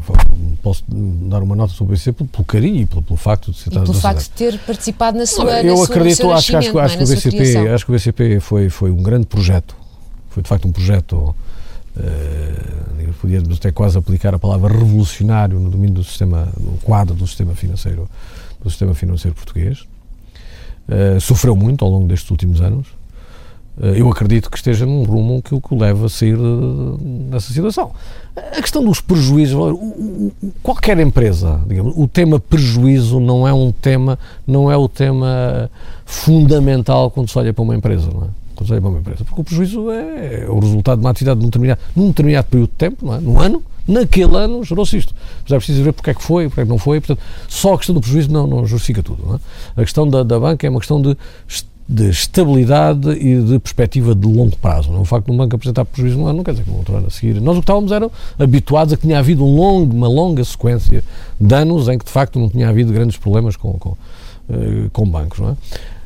[0.61, 3.69] Posso dar uma nota sobre isso pelo, pelo carinho e pelo, pelo facto de ser
[3.69, 6.97] E pelo facto de ter participado na sua Eu na acredito, sua, acho, acho, acho,
[6.97, 9.73] que o BCP, acho que o BCP foi, foi um grande projeto.
[10.31, 15.95] Foi de facto um projeto, uh, podíamos até quase aplicar a palavra revolucionário no domínio
[15.95, 18.09] do sistema, no quadro do sistema financeiro,
[18.61, 19.85] do sistema financeiro português.
[20.89, 23.00] Uh, sofreu muito ao longo destes últimos anos
[23.79, 26.37] eu acredito que esteja num rumo que o que leva a sair
[27.29, 27.91] dessa situação.
[28.35, 29.57] A questão dos prejuízos,
[30.61, 35.69] qualquer empresa, digamos, o tema prejuízo não é um tema, não é o tema
[36.05, 38.27] fundamental quando se olha para uma empresa, não é?
[38.55, 41.39] Quando se olha para uma empresa, porque o prejuízo é, o resultado de uma atividade
[41.39, 43.19] num determinado, num determinado período de tempo, não é?
[43.19, 45.15] Num ano, naquele ano gerou-se isto.
[45.43, 47.73] Mas é preciso ver porque é que foi, porque é que não foi, portanto, só
[47.73, 49.39] a questão do prejuízo não, não justifica tudo, não é?
[49.77, 51.17] A questão da, da banca é uma questão de
[51.87, 54.91] de estabilidade e de perspectiva de longo prazo.
[54.91, 54.99] Não?
[54.99, 55.01] É?
[55.01, 56.95] O facto de um banco apresentar prejuízo no ano não quer dizer que no outro
[56.95, 57.41] ano a seguir.
[57.41, 61.03] Nós o que estávamos eram habituados a que tinha havido um longo, uma longa sequência
[61.39, 65.05] de anos em que de facto não tinha havido grandes problemas com, com, uh, com
[65.09, 65.39] bancos.
[65.39, 65.55] Não é?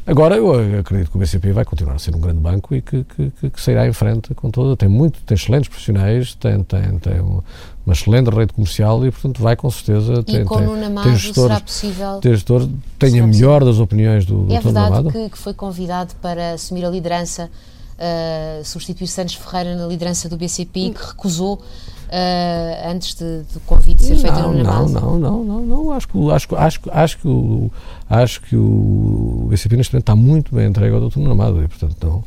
[0.07, 3.03] Agora, eu acredito que o BCP vai continuar a ser um grande banco e que,
[3.03, 4.77] que, que sairá em frente com toda.
[4.77, 7.43] Tem muito, tem excelentes profissionais, tem, tem, tem uma,
[7.83, 10.21] uma excelente rede comercial e, portanto, vai com certeza.
[10.21, 12.19] Tem, e com tem, Nuno Amado tem gestor, será possível.
[12.19, 16.13] Tem gestor, tem a melhor das opiniões do, do É verdade que, que, foi convidado
[16.21, 17.49] para assumir a liderança,
[17.97, 21.59] uh, substituir Santos Ferreira na liderança do BCP e que recusou
[22.07, 26.07] uh, antes de, do convite ser feito não, no não, não, não, não, não, acho
[26.07, 27.71] que acho, acho, acho que o
[28.09, 31.19] acho que o BCP neste momento está muito bem entregue ao Dr.
[31.19, 32.23] Nuno Amado e portanto não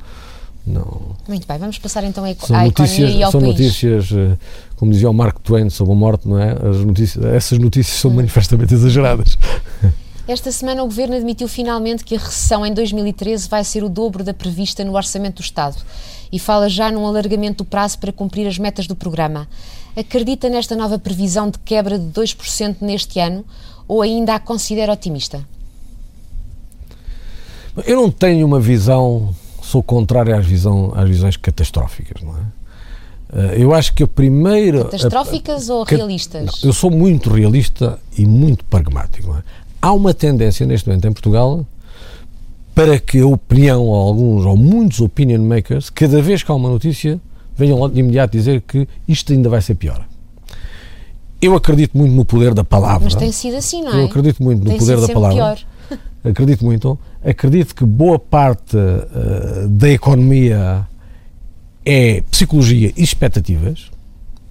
[0.69, 1.17] não.
[1.27, 3.53] Muito bem, vamos passar então à economia e ao são país.
[3.55, 4.37] notícias, eh,
[4.77, 6.53] como dizia o Mark Twain sobre a morte, não é?
[6.53, 8.15] As notícias, essas notícias são hum.
[8.15, 9.39] manifestamente exageradas.
[10.29, 14.23] Esta semana o Governo admitiu finalmente que a recessão em 2013 vai ser o dobro
[14.23, 15.77] da prevista no Orçamento do Estado
[16.33, 19.49] e fala já num alargamento do prazo para cumprir as metas do programa.
[19.97, 23.45] Acredita nesta nova previsão de quebra de 2% neste ano
[23.87, 25.47] ou ainda a considera otimista?
[27.87, 32.59] Eu não tenho uma visão, sou contrário às, visão, às visões catastróficas, não é?
[33.33, 34.85] Eh, eu acho que a primeira.
[34.85, 36.45] Catastróficas a, a, ou realistas?
[36.45, 39.35] Não, eu sou muito realista e muito pragmático.
[39.35, 39.43] É?
[39.81, 41.67] Há uma tendência neste momento em Portugal
[42.79, 46.69] para que a opinião, ou alguns ou muitos opinion makers, cada vez que há uma
[46.69, 47.21] notícia,
[47.57, 50.07] venham de imediato dizer que isto ainda vai ser pior.
[51.43, 53.03] Eu acredito muito no poder da palavra.
[53.03, 54.03] Mas tem sido assim, não é?
[54.03, 55.57] Eu acredito muito no tem poder da palavra.
[55.57, 55.99] Pior.
[56.31, 56.97] Acredito muito.
[57.25, 60.87] Acredito que boa parte uh, da economia
[61.85, 63.91] é psicologia e expectativas.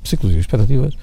[0.04, 0.94] Psicologia e expectativas.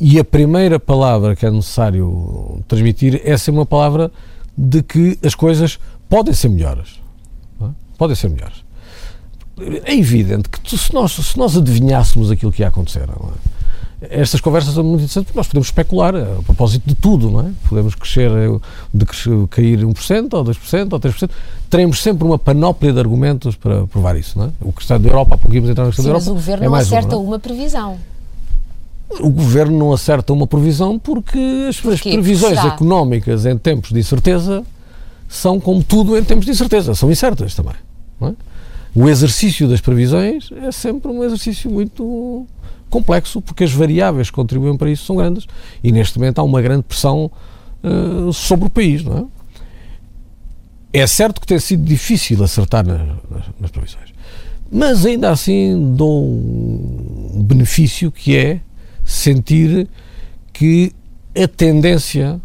[0.00, 4.10] E a primeira palavra que é necessário transmitir é ser uma palavra
[4.56, 5.78] de que as coisas
[6.14, 7.00] podem ser melhores.
[7.60, 7.64] É?
[7.98, 8.64] Podem ser melhores.
[9.84, 14.22] É evidente que se nós, se nós adivinhássemos aquilo que ia acontecer, é?
[14.22, 17.50] estas conversas são muito interessantes porque nós podemos especular a propósito de tudo, não é?
[17.68, 18.30] Podemos crescer,
[18.92, 21.30] de crescer, cair 1% ou 2% ou 3%.
[21.68, 24.50] Teremos sempre uma panóplia de argumentos para provar isso, não é?
[24.60, 26.26] O que está da Europa, pouco íamos entrar na questão da Europa.
[26.26, 27.26] Mas o Governo é não acerta uma, não é?
[27.26, 27.98] uma previsão.
[29.20, 34.64] O Governo não acerta uma previsão porque as, as previsões económicas em tempos de incerteza
[35.28, 37.74] são, como tudo, em tempos de incerteza, são incertas também.
[38.22, 38.32] É?
[38.94, 42.46] O exercício das previsões é sempre um exercício muito
[42.88, 45.46] complexo porque as variáveis que contribuem para isso são grandes
[45.82, 47.28] e neste momento há uma grande pressão
[47.82, 51.00] uh, sobre o país, não é?
[51.00, 54.14] É certo que tem sido difícil acertar nas, nas, nas previsões,
[54.70, 58.60] mas ainda assim dou um benefício que é
[59.04, 59.88] sentir
[60.52, 60.92] que
[61.36, 62.40] a tendência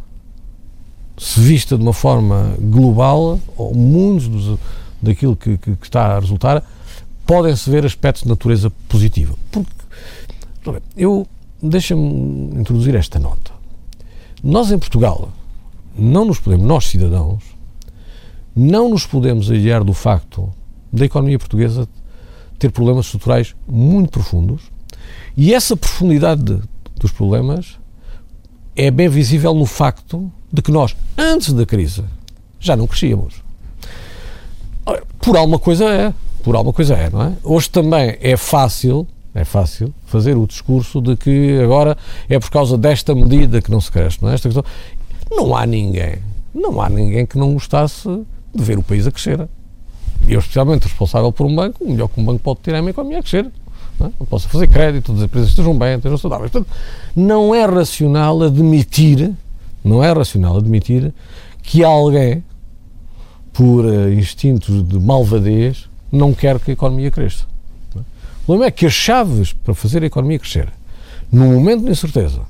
[1.19, 4.57] se vista de uma forma global, ou muitos
[5.01, 6.63] daquilo que, que, que está a resultar,
[7.25, 9.35] podem-se ver aspectos de natureza positiva.
[9.51, 9.69] Porque,
[10.95, 11.27] eu,
[11.61, 13.51] deixa-me introduzir esta nota.
[14.41, 15.29] Nós em Portugal
[15.97, 17.43] não nos podemos, nós cidadãos,
[18.55, 20.49] não nos podemos aliar do facto
[20.91, 21.87] da economia portuguesa
[22.57, 24.63] ter problemas estruturais muito profundos
[25.35, 26.61] e essa profundidade de,
[26.97, 27.77] dos problemas
[28.75, 32.03] é bem visível no facto de que nós, antes da crise,
[32.59, 33.35] já não crescíamos.
[35.19, 37.33] Por alguma coisa é, por alguma coisa é, não é?
[37.43, 42.77] Hoje também é fácil, é fácil fazer o discurso de que agora é por causa
[42.77, 44.33] desta medida que não se cresce, não é?
[44.33, 44.63] Esta questão.
[45.29, 46.17] Não há ninguém,
[46.53, 48.07] não há ninguém que não gostasse
[48.53, 49.47] de ver o país a crescer.
[50.27, 52.81] Eu, especialmente responsável por um banco, o melhor que um banco pode ter é a
[52.81, 53.49] minha economia a crescer.
[53.99, 54.11] Não, é?
[54.19, 56.51] não posso fazer crédito, as empresas estejam bem, estejam saudáveis.
[56.51, 56.73] Portanto,
[57.15, 59.33] não é racional admitir,
[59.83, 61.13] não é racional admitir
[61.61, 62.43] que alguém,
[63.53, 67.45] por uh, instintos de malvadez, não quer que a economia cresça.
[67.95, 70.69] O problema é que as chaves para fazer a economia crescer,
[71.31, 72.41] num momento de incerteza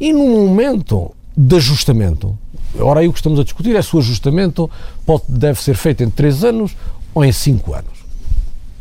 [0.00, 2.36] e num momento de ajustamento,
[2.78, 4.68] ora aí o que estamos a discutir é se o ajustamento
[5.06, 6.76] pode, deve ser feito em 3 anos
[7.14, 8.04] ou em 5 anos.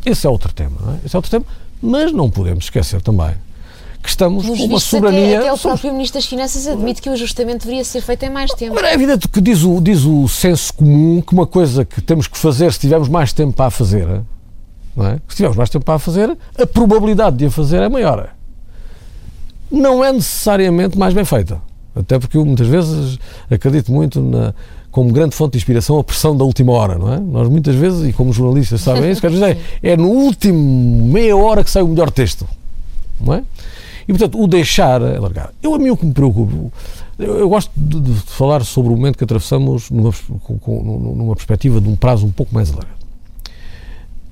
[0.03, 0.99] Esse é outro tema, não é?
[1.05, 1.45] Esse é outro tema,
[1.81, 3.35] mas não podemos esquecer também
[4.03, 5.39] que estamos com uma soberania.
[5.39, 8.29] Até, até o próprio Ministro das Finanças admite que o ajustamento deveria ser feito em
[8.29, 8.75] mais tempo.
[8.75, 12.27] Mas é evidente que diz o, diz o senso comum que uma coisa que temos
[12.27, 14.05] que fazer se tivermos mais tempo para a fazer,
[14.95, 15.17] não é?
[15.27, 18.29] se tivermos mais tempo para a fazer, a probabilidade de a fazer é maior.
[19.71, 21.59] Não é necessariamente mais bem feita.
[21.95, 24.53] Até porque eu muitas vezes acredito muito na,
[24.91, 27.19] como grande fonte de inspiração a pressão da última hora, não é?
[27.19, 31.63] Nós muitas vezes, e como jornalistas sabem isso, quer dizer, é no último meia hora
[31.63, 32.47] que sai o melhor texto,
[33.19, 33.43] não é?
[34.07, 35.53] E portanto, o deixar é largar.
[35.61, 36.53] Eu a mim o que me preocupa,
[37.17, 40.11] eu, eu gosto de, de, falar sobre o momento que atravessamos numa,
[40.41, 43.03] com, com, numa perspectiva de um prazo um pouco mais alargado.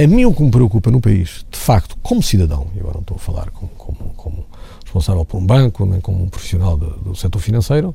[0.01, 3.01] A mim o que me preocupa no país, de facto, como cidadão, e agora não
[3.01, 4.45] estou a falar como, como, como
[4.83, 7.93] responsável por um banco, nem como um profissional do, do setor financeiro,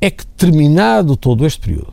[0.00, 1.92] é que terminado todo este período,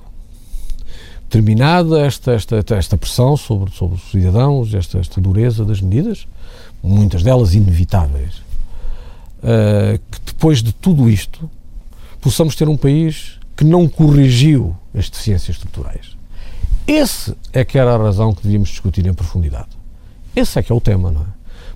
[1.30, 6.26] terminada esta, esta, esta pressão sobre, sobre os cidadãos, esta, esta dureza das medidas,
[6.82, 8.42] muitas delas inevitáveis,
[9.40, 11.50] uh, que depois de tudo isto
[12.22, 16.18] possamos ter um país que não corrigiu as deficiências estruturais.
[16.88, 19.70] Esse é que era a razão que devíamos discutir em profundidade.
[20.36, 21.26] Esse é que é o tema, não é?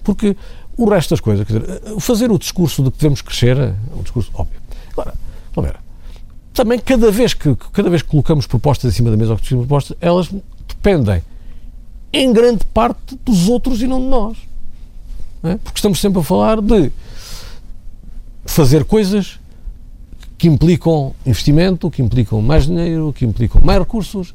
[0.04, 0.36] Porque
[0.78, 4.02] o resto das coisas, quer dizer, fazer o discurso de que devemos crescer é um
[4.02, 4.60] discurso óbvio.
[4.92, 5.14] Agora,
[5.54, 5.80] vamos ver,
[6.54, 9.56] também cada vez que, cada vez que colocamos propostas em cima da mesa ou que
[9.56, 10.30] propostas, elas
[10.68, 11.22] dependem
[12.12, 14.38] em grande parte dos outros e não de nós.
[15.42, 15.58] Não é?
[15.58, 16.92] Porque estamos sempre a falar de
[18.46, 19.40] fazer coisas
[20.38, 24.34] que implicam investimento, que implicam mais dinheiro, que implicam mais recursos,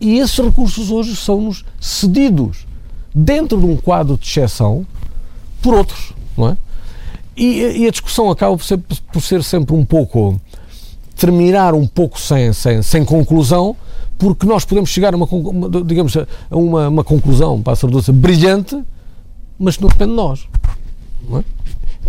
[0.00, 2.66] e esses recursos hoje são-nos cedidos
[3.14, 4.86] dentro de um quadro de exceção
[5.60, 6.56] por outros, não é?
[7.36, 10.40] E, e a discussão acaba por ser, por ser, sempre um pouco
[11.16, 13.76] terminar um pouco sem, sem, sem conclusão,
[14.18, 15.26] porque nós podemos chegar a uma,
[15.84, 18.82] digamos, a uma, uma conclusão, para a brilhante,
[19.58, 20.46] mas que não depende de nós.
[21.28, 21.44] Não é?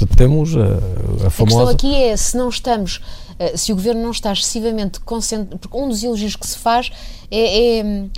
[0.06, 1.42] Temos a, a famosa...
[1.42, 3.02] A questão aqui é, se não estamos,
[3.38, 6.92] eh, se o Governo não está excessivamente concentrado, porque um dos elogios que se faz
[7.32, 8.10] é, é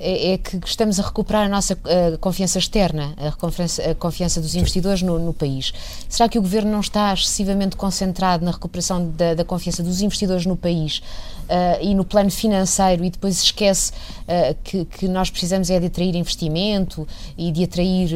[0.00, 4.40] é, é, que estamos a recuperar a nossa uh, confiança externa, a confiança, a confiança
[4.40, 5.72] dos investidores no, no, país.
[6.08, 10.46] Será que o Governo não está excessivamente concentrado na recuperação da, da confiança dos investidores
[10.46, 15.68] no país uh, e no plano financeiro e depois esquece uh, que, que, nós precisamos
[15.68, 18.10] é de atrair investimento e de atrair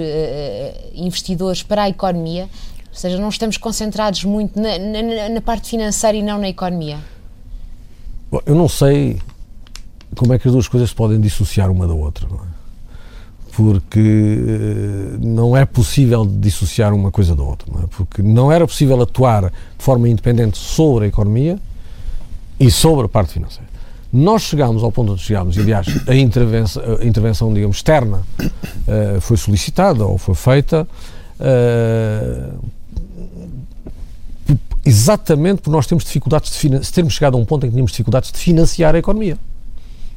[0.95, 2.49] investidores para a economia?
[2.93, 6.99] Ou seja, não estamos concentrados muito na, na, na parte financeira e não na economia?
[8.31, 9.19] Bom, eu não sei
[10.15, 12.53] como é que as duas coisas se podem dissociar uma da outra, não é?
[13.55, 17.87] Porque eh, não é possível dissociar uma coisa da outra, não é?
[17.87, 21.59] Porque não era possível atuar de forma independente sobre a economia
[22.61, 23.71] e sobre a parte financeira.
[24.13, 29.21] Nós chegámos ao ponto onde chegámos, e aliás, a intervenção, a intervenção digamos, externa uh,
[29.21, 30.87] foi solicitada ou foi feita
[31.41, 32.59] uh,
[34.85, 38.33] exatamente por nós termos dificuldades de termos chegado a um ponto em que tínhamos dificuldades
[38.33, 39.39] de financiar a economia.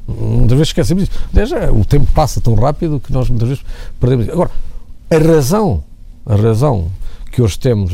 [0.06, 1.12] Muitas vezes esquecemos isso.
[1.32, 3.64] Desde, o tempo passa tão rápido que nós muitas vezes
[3.98, 4.34] perdemos isso.
[4.34, 4.50] Agora,
[5.10, 5.82] a razão,
[6.24, 6.90] a razão
[7.30, 7.92] que hoje temos,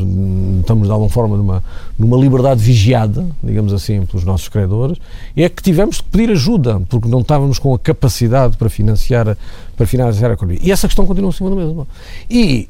[0.59, 1.63] estamos de alguma forma numa,
[1.99, 4.97] numa liberdade vigiada, digamos assim, pelos nossos credores,
[5.35, 9.37] é que tivemos que pedir ajuda, porque não estávamos com a capacidade para financiar,
[9.75, 10.61] para financiar a economia.
[10.63, 11.85] E essa questão continua em cima da mesma.
[12.29, 12.69] E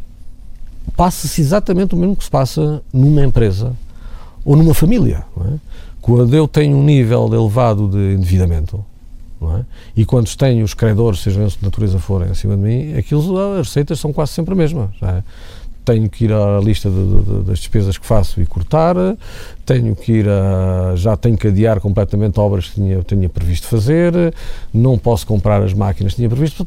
[0.98, 3.74] passa-se exatamente o mesmo que se passa numa empresa
[4.46, 5.24] ou numa família.
[5.42, 5.54] É?
[6.02, 8.84] Quando eu tenho um nível elevado de endividamento,
[9.52, 9.66] é?
[9.96, 14.00] E quando tenho os credores, sejam de natureza forem, acima de mim, aquilo, as receitas
[14.00, 14.92] são quase sempre a mesma.
[15.02, 15.24] É?
[15.84, 18.96] Tenho que ir à lista de, de, das despesas que faço e cortar,
[19.66, 20.96] tenho que ir a.
[20.96, 24.34] já tenho que adiar completamente obras que tinha, tinha previsto fazer,
[24.74, 26.66] não posso comprar as máquinas que tinha previsto.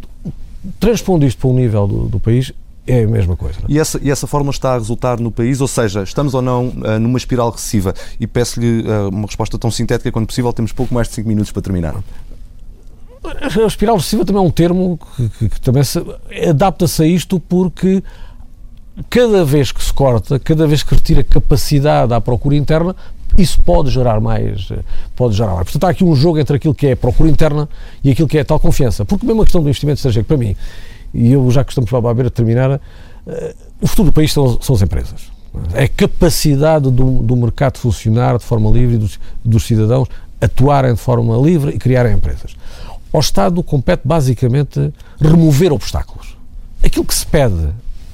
[0.78, 2.52] transpondo isto para o nível do, do país,
[2.87, 3.59] é a mesma coisa.
[3.68, 5.61] E essa, e essa forma está a resultar no país?
[5.61, 7.94] Ou seja, estamos ou não uh, numa espiral recessiva?
[8.20, 11.51] E peço-lhe uh, uma resposta tão sintética quanto possível, temos pouco mais de 5 minutos
[11.51, 11.96] para terminar.
[13.25, 15.83] A espiral recessiva também é um termo que, que, que também
[16.49, 18.03] adapta-se a isto porque
[19.11, 22.94] cada vez que se corta, cada vez que retira capacidade à procura interna,
[23.37, 24.68] isso pode gerar mais,
[25.14, 25.64] pode gerar mais.
[25.64, 27.68] Portanto, há aqui um jogo entre aquilo que é procura interna
[28.03, 29.05] e aquilo que é tal confiança.
[29.05, 30.57] Porque mesmo a questão do investimento estrangeiro, para mim,
[31.16, 32.81] e eu já costumo falar para a terminar, uh,
[33.81, 35.33] o futuro do país são, são as empresas.
[35.72, 40.92] É a capacidade do, do mercado funcionar de forma livre e dos, dos cidadãos atuarem
[40.92, 42.55] de forma livre e criarem empresas.
[43.11, 46.37] Ao Estado compete basicamente remover obstáculos.
[46.85, 47.70] Aquilo que se pede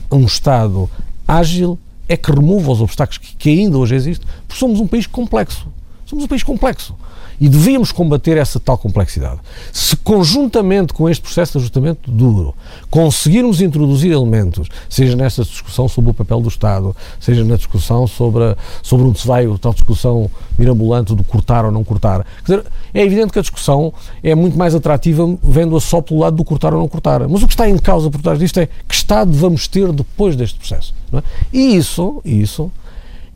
[0.09, 0.89] a um Estado
[1.27, 1.77] ágil
[2.09, 5.67] é que remova os obstáculos que, que ainda hoje existem, porque somos um país complexo.
[6.07, 6.95] Somos um país complexo.
[7.41, 9.41] E devíamos combater essa tal complexidade.
[9.73, 12.55] Se conjuntamente com este processo de ajustamento duro
[12.91, 18.57] conseguirmos introduzir elementos, seja nesta discussão sobre o papel do Estado, seja na discussão sobre,
[18.83, 23.03] sobre onde se vai, a tal discussão mirabolante do cortar ou não cortar, dizer, é
[23.03, 23.93] evidente que a discussão
[24.23, 27.27] é muito mais atrativa vendo-a só pelo lado do cortar ou não cortar.
[27.29, 30.37] Mas o que está em causa por trás disto é que Estado vamos ter depois
[30.37, 30.95] deste processo.
[31.13, 31.23] É?
[31.53, 32.71] E isso, isso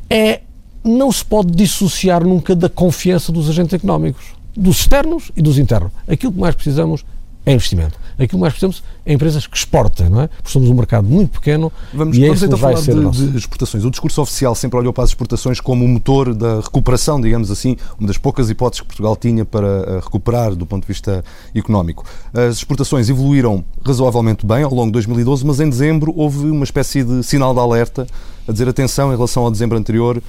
[0.09, 0.41] é
[0.87, 4.25] não se pode dissociar nunca da confiança dos agentes económicos,
[4.57, 5.91] dos externos e dos internos.
[6.07, 7.05] Aquilo que mais precisamos
[7.45, 7.99] é investimento.
[8.19, 10.29] Aquilo que mais precisamos é empresas que exportem, não é?
[10.29, 13.85] Porque somos um mercado muito pequeno vamos, e vamos então falar de, de, exportações.
[13.85, 17.77] O discurso oficial sempre olhou para as exportações como o motor da recuperação, digamos assim,
[17.99, 21.23] uma das poucas hipóteses que Portugal tinha para eh, recuperar do ponto de vista
[21.55, 22.05] económico.
[22.33, 27.05] As exportações evoluíram razoavelmente bem ao longo de 2012, mas em dezembro houve uma espécie
[27.05, 28.07] de sinal de alerta
[28.49, 30.23] a dizer atenção em relação ao dezembro anterior, uh,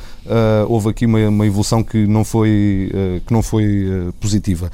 [0.67, 4.71] houve aqui uma, uma, evolução que não foi, uh, que não foi uh, positiva.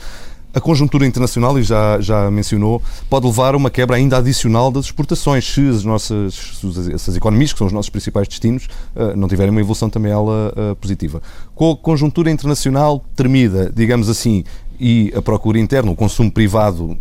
[0.53, 4.85] A conjuntura internacional, e já, já mencionou, pode levar a uma quebra ainda adicional das
[4.85, 6.61] exportações, se as nossas
[6.93, 8.67] essas economias, que são os nossos principais destinos,
[9.15, 11.21] não tiverem uma evolução também ela positiva.
[11.55, 14.43] Com a conjuntura internacional tremida, digamos assim,
[14.79, 16.97] e a procura interna, o consumo privado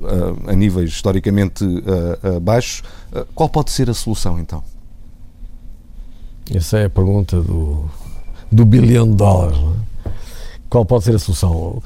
[0.46, 1.64] a níveis historicamente
[2.40, 2.82] baixos,
[3.34, 4.64] qual pode ser a solução então?
[6.50, 7.84] Essa é a pergunta do,
[8.50, 9.58] do bilhão de dólares.
[9.58, 10.10] É?
[10.68, 11.82] Qual pode ser a solução?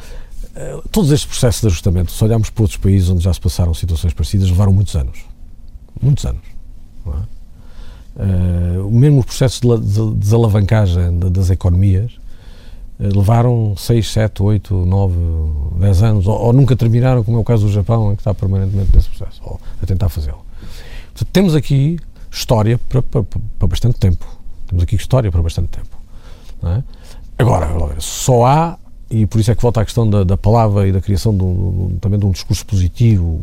[0.56, 3.74] Eh, todos estes processos de ajustamento, se olharmos para outros países onde já se passaram
[3.74, 5.18] situações parecidas, levaram muitos anos.
[6.00, 6.42] Muitos anos.
[7.06, 7.36] É?
[8.18, 12.12] Uh, mesmo os processos de desalavancagem das economias
[12.98, 15.14] uh, levaram 6, 7, 8, 9,
[15.78, 18.32] 10 anos, ou, ou, nunca terminaram, como é o caso do Japão, em que está
[18.32, 20.40] permanentemente nesse processo, ou a tentar fazê-lo.
[21.30, 21.98] Temos aqui
[22.32, 24.26] história para, para, para bastante tempo.
[24.66, 25.96] Temos aqui história para bastante tempo.
[26.62, 26.82] É?
[27.38, 28.78] Agora, só há,
[29.10, 31.42] e por isso é que volta à questão da, da palavra e da criação de
[31.42, 33.40] um, também de um discurso positivo.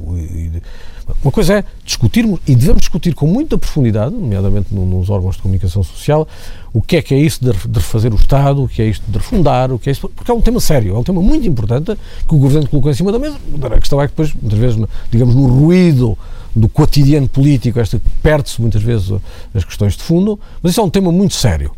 [1.24, 5.84] Uma coisa é discutirmos, e devemos discutir com muita profundidade, nomeadamente nos órgãos de comunicação
[5.84, 6.28] social,
[6.74, 9.04] o que é que é isso de, de refazer o Estado, o que é isto
[9.08, 11.48] de refundar, o que é isso, porque é um tema sério, é um tema muito
[11.48, 11.98] importante
[12.28, 13.38] que o Governo colocou em cima da mesa.
[13.64, 16.18] A questão é que depois, muitas vezes, digamos, no ruído
[16.56, 19.12] do cotidiano político, esta perde-se muitas vezes
[19.54, 21.72] as questões de fundo, mas isso é um tema muito sério.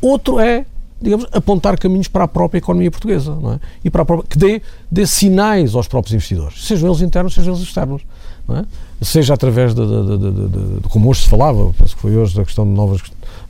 [0.00, 0.64] Outro é,
[1.02, 3.60] digamos, apontar caminhos para a própria economia portuguesa, não é?
[3.84, 7.62] E para própria, que dê, dê sinais aos próprios investidores, sejam eles internos, sejam eles
[7.62, 8.02] externos,
[8.50, 8.64] é?
[9.00, 10.48] Seja através de, de, de,
[10.80, 13.00] de, como hoje se falava, penso que foi hoje da questão de novas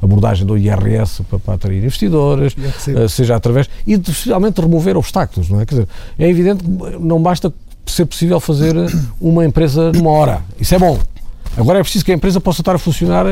[0.00, 5.48] abordagem do IRS para, para atrair investidores, uh, seja através e de, finalmente remover obstáculos,
[5.48, 5.66] não é?
[5.66, 5.88] Quer dizer,
[6.18, 7.52] é evidente que não basta
[7.86, 8.74] ser possível fazer
[9.20, 10.42] uma empresa numa hora.
[10.58, 10.98] Isso é bom.
[11.56, 13.26] Agora é preciso que a empresa possa estar a funcionar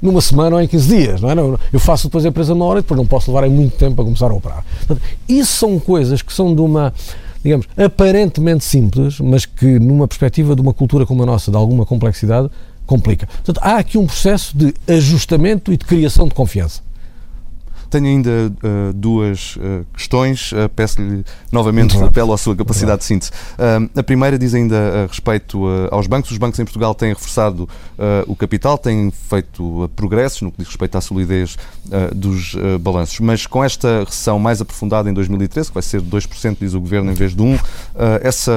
[0.00, 1.34] numa semana ou em 15 dias, não é?
[1.72, 4.04] Eu faço depois a empresa numa hora e depois não posso levar muito tempo a
[4.04, 4.64] começar a operar.
[4.78, 6.92] Portanto, isso são coisas que são de uma,
[7.42, 11.84] digamos, aparentemente simples, mas que numa perspectiva de uma cultura como a nossa, de alguma
[11.84, 12.50] complexidade,
[12.86, 13.26] complica.
[13.26, 16.82] Portanto, há aqui um processo de ajustamento e de criação de confiança.
[17.90, 20.52] Tenho ainda uh, duas uh, questões.
[20.52, 23.32] Uh, Peço-lhe novamente, apelo à sua capacidade de síntese.
[23.94, 26.30] a primeira diz ainda a respeito aos bancos.
[26.30, 27.68] Os bancos em Portugal têm reforçado
[28.26, 31.56] o capital, têm feito progressos no que diz respeito à solidez
[32.14, 33.18] dos balanços.
[33.20, 37.10] Mas com esta recessão mais aprofundada em 2013, que vai ser 2%, diz o Governo,
[37.10, 37.60] em vez de 1%,
[38.22, 38.52] essa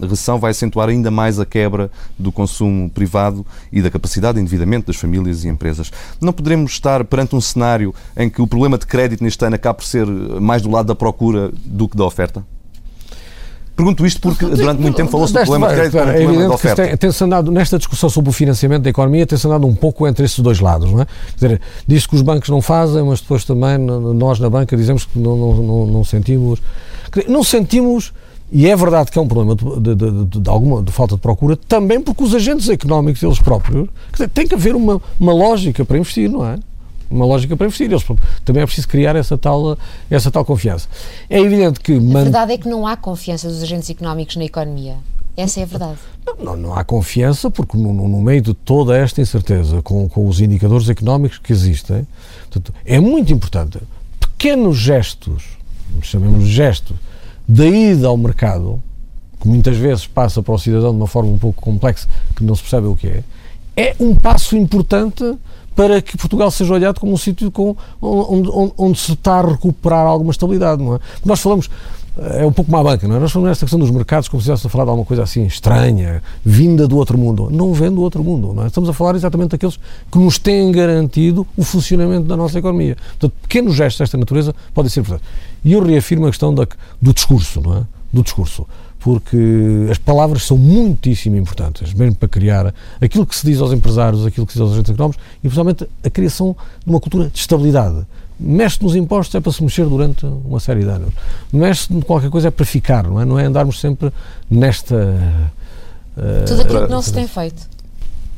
[0.00, 4.88] recessão vai acentuar ainda mais a quebra do consumo privado e da capacidade de endividamento
[4.88, 5.90] das famílias e empresas.
[6.20, 9.74] Não poderemos estar perante um cenário em que o problema de crédito neste ano acaba
[9.74, 12.44] por ser mais do lado da procura do que da oferta?
[13.74, 16.54] Pergunto isto porque durante muito tempo falou-se do problema de crédito como é problema de
[16.54, 16.82] oferta.
[16.84, 20.24] Tem, tem-se andado, nesta discussão sobre o financiamento da economia, tem-se andado um pouco entre
[20.24, 20.92] esses dois lados.
[20.92, 21.06] Não é?
[21.38, 25.06] Quer dizer, diz que os bancos não fazem, mas depois também nós na banca dizemos
[25.06, 26.60] que não, não, não, não sentimos.
[27.26, 28.12] Não sentimos
[28.54, 31.56] e é verdade que é um problema de, de, de, de, alguma falta de procura,
[31.56, 35.96] também porque os agentes económicos, eles próprios, dizer, tem que haver uma, uma lógica para
[35.96, 36.58] investir, não é?
[37.12, 37.90] Uma lógica para investir.
[37.90, 38.04] Eles,
[38.44, 39.76] também é preciso criar essa tal,
[40.10, 40.88] essa tal confiança.
[41.28, 41.94] É evidente que.
[41.94, 44.96] A verdade é que não há confiança dos agentes económicos na economia.
[45.36, 45.98] Essa é a verdade.
[46.26, 50.26] Não, não, não há confiança, porque no, no, meio de toda esta incerteza, com, com
[50.26, 52.06] os indicadores económicos que existem,
[52.42, 53.78] portanto, é muito importante.
[54.20, 55.44] Pequenos gestos,
[56.02, 56.96] chamemos gestos,
[57.48, 58.82] da ida ao mercado,
[59.40, 62.06] que muitas vezes passa para o cidadão de uma forma um pouco complexa,
[62.36, 63.24] que não se percebe o que é,
[63.76, 65.24] é um passo importante
[65.74, 69.46] para que Portugal seja olhado como um sítio com, onde, onde, onde, se está a
[69.46, 70.82] recuperar alguma estabilidade.
[70.82, 70.98] Não é?
[71.24, 71.68] Nós falamos,
[72.18, 73.18] é um pouco uma banca, não é?
[73.18, 75.44] Nós falamos nesta questão dos mercados como se estivesse a falar de alguma coisa assim
[75.44, 77.48] estranha, vinda do outro mundo.
[77.50, 78.66] Não vem do outro mundo, não é?
[78.66, 79.78] Estamos a falar exatamente daqueles
[80.10, 82.96] que nos têm garantido o funcionamento da nossa economia.
[83.18, 85.28] Portanto, pequenos gestos desta natureza podem ser importantes.
[85.64, 86.66] E eu reafirmo a questão da,
[87.00, 87.82] do discurso, não é?
[88.12, 88.66] Do discurso.
[89.02, 89.36] Porque
[89.90, 94.46] as palavras são muitíssimo importantes, mesmo para criar aquilo que se diz aos empresários, aquilo
[94.46, 98.06] que se diz aos agentes económicos e, principalmente, a criação de uma cultura de estabilidade.
[98.38, 101.12] Mexe nos impostos é para se mexer durante uma série de anos.
[101.52, 103.24] Mexe de qualquer coisa é para ficar, não é?
[103.24, 104.12] Não é andarmos sempre
[104.48, 104.94] nesta.
[106.16, 107.68] Uh, Tudo aquilo que não se tem feito.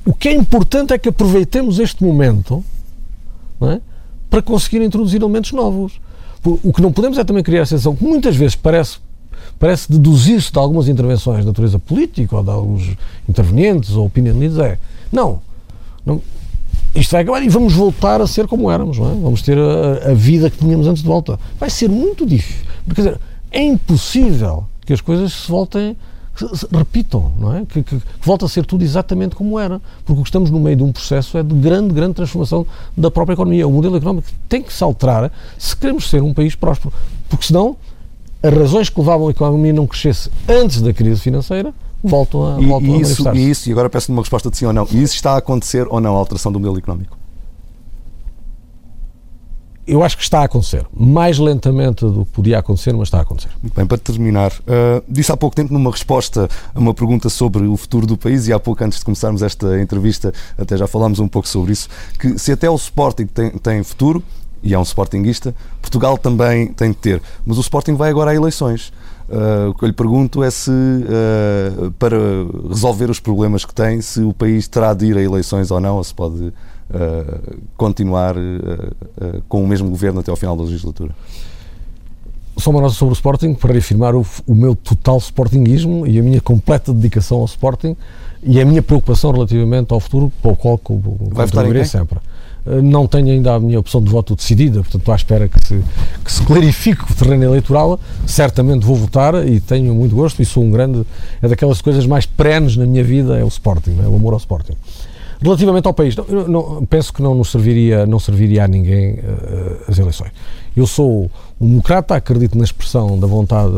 [0.05, 2.63] O que é importante é que aproveitemos este momento
[3.63, 3.81] é?
[4.29, 6.01] para conseguir introduzir elementos novos.
[6.45, 8.99] O que não podemos é também criar a sensação que muitas vezes parece,
[9.59, 12.97] parece deduzir-se de algumas intervenções de natureza política ou de alguns
[13.29, 14.79] intervenientes ou opinion leaders é
[15.13, 15.41] não,
[16.05, 16.21] não
[16.95, 19.15] isto vai acabar e vamos voltar a ser como éramos, não é?
[19.15, 21.41] Vamos ter a, a vida que tínhamos antes de volta.
[21.59, 22.65] Vai ser muito difícil.
[22.87, 23.21] Quer dizer,
[23.51, 25.97] é impossível que as coisas se voltem
[26.73, 27.65] repitam, não é?
[27.65, 30.59] Que, que, que, volta a ser tudo exatamente como era, porque o que estamos no
[30.59, 32.67] meio de um processo é de grande, grande transformação
[32.97, 33.67] da própria economia.
[33.67, 36.93] O modelo económico tem que se alterar se queremos ser um país próspero,
[37.29, 37.77] porque senão
[38.45, 41.73] as razões que levavam a economia a não crescesse antes da crise financeira
[42.03, 44.57] voltam a, e, voltam e isso, a e isso, e agora peço-lhe uma resposta de
[44.59, 47.17] sim ou não, e isso está a acontecer ou não, a alteração do modelo económico?
[49.87, 50.87] eu acho que está a acontecer.
[50.93, 53.51] Mais lentamente do que podia acontecer, mas está a acontecer.
[53.63, 57.65] Muito bem, para terminar, uh, disse há pouco tempo numa resposta a uma pergunta sobre
[57.65, 61.19] o futuro do país, e há pouco antes de começarmos esta entrevista, até já falámos
[61.19, 61.89] um pouco sobre isso,
[62.19, 64.23] que se até o Sporting tem, tem futuro,
[64.65, 67.23] e é um Sportingista, Portugal também tem de ter.
[67.45, 68.93] Mas o Sporting vai agora a eleições.
[69.29, 72.17] Uh, o que eu lhe pergunto é se, uh, para
[72.69, 75.97] resolver os problemas que tem, se o país terá de ir a eleições ou não,
[75.97, 76.53] ou se pode uh,
[77.77, 78.35] continuar
[79.49, 81.15] com o mesmo governo até ao final da legislatura?
[82.57, 86.23] Só uma nota sobre o Sporting, para reafirmar o, o, meu total Sportingismo e a
[86.23, 87.97] minha completa dedicação ao Sporting
[88.43, 90.79] e a minha preocupação relativamente ao futuro, para o qual
[91.81, 92.19] em sempre.
[92.83, 95.83] Não tenho ainda a minha opção de voto decidida, portanto estou à espera que se,
[96.25, 98.01] que se clarifique o terreno eleitoral.
[98.27, 101.05] Certamente vou votar e tenho muito gosto e sou um grande.
[101.43, 104.39] É daquelas coisas mais perenes na minha vida, é o Sporting, é o amor ao
[104.39, 104.75] Sporting.
[105.43, 109.85] Relativamente ao país, não, não, penso que não nos serviria, não serviria a ninguém uh,
[109.89, 110.31] as eleições.
[110.75, 113.71] Eu sou um democrata, acredito na expressão da vontade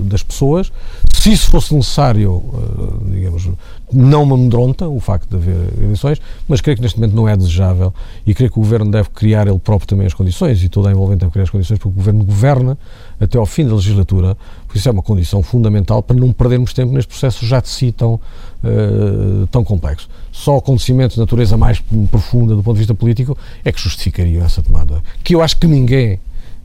[0.00, 0.72] das pessoas.
[1.14, 3.48] Se isso fosse necessário, uh, digamos,
[3.92, 7.36] não me amedronta o facto de haver eleições, mas creio que neste momento não é
[7.36, 7.92] desejável
[8.26, 10.92] e creio que o Governo deve criar ele próprio também as condições e toda a
[10.92, 12.78] envolvente deve criar as condições porque o Governo governa
[13.20, 14.36] até ao fim da legislatura,
[14.66, 17.92] por isso é uma condição fundamental para não perdermos tempo neste processo já de si
[17.92, 21.80] tão, uh, tão complexo só acontecimentos de natureza mais
[22.10, 25.02] profunda do ponto de vista político é que justificariam essa tomada.
[25.22, 26.18] Que eu acho que ninguém,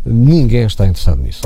[0.06, 1.42] ninguém está interessado nisso.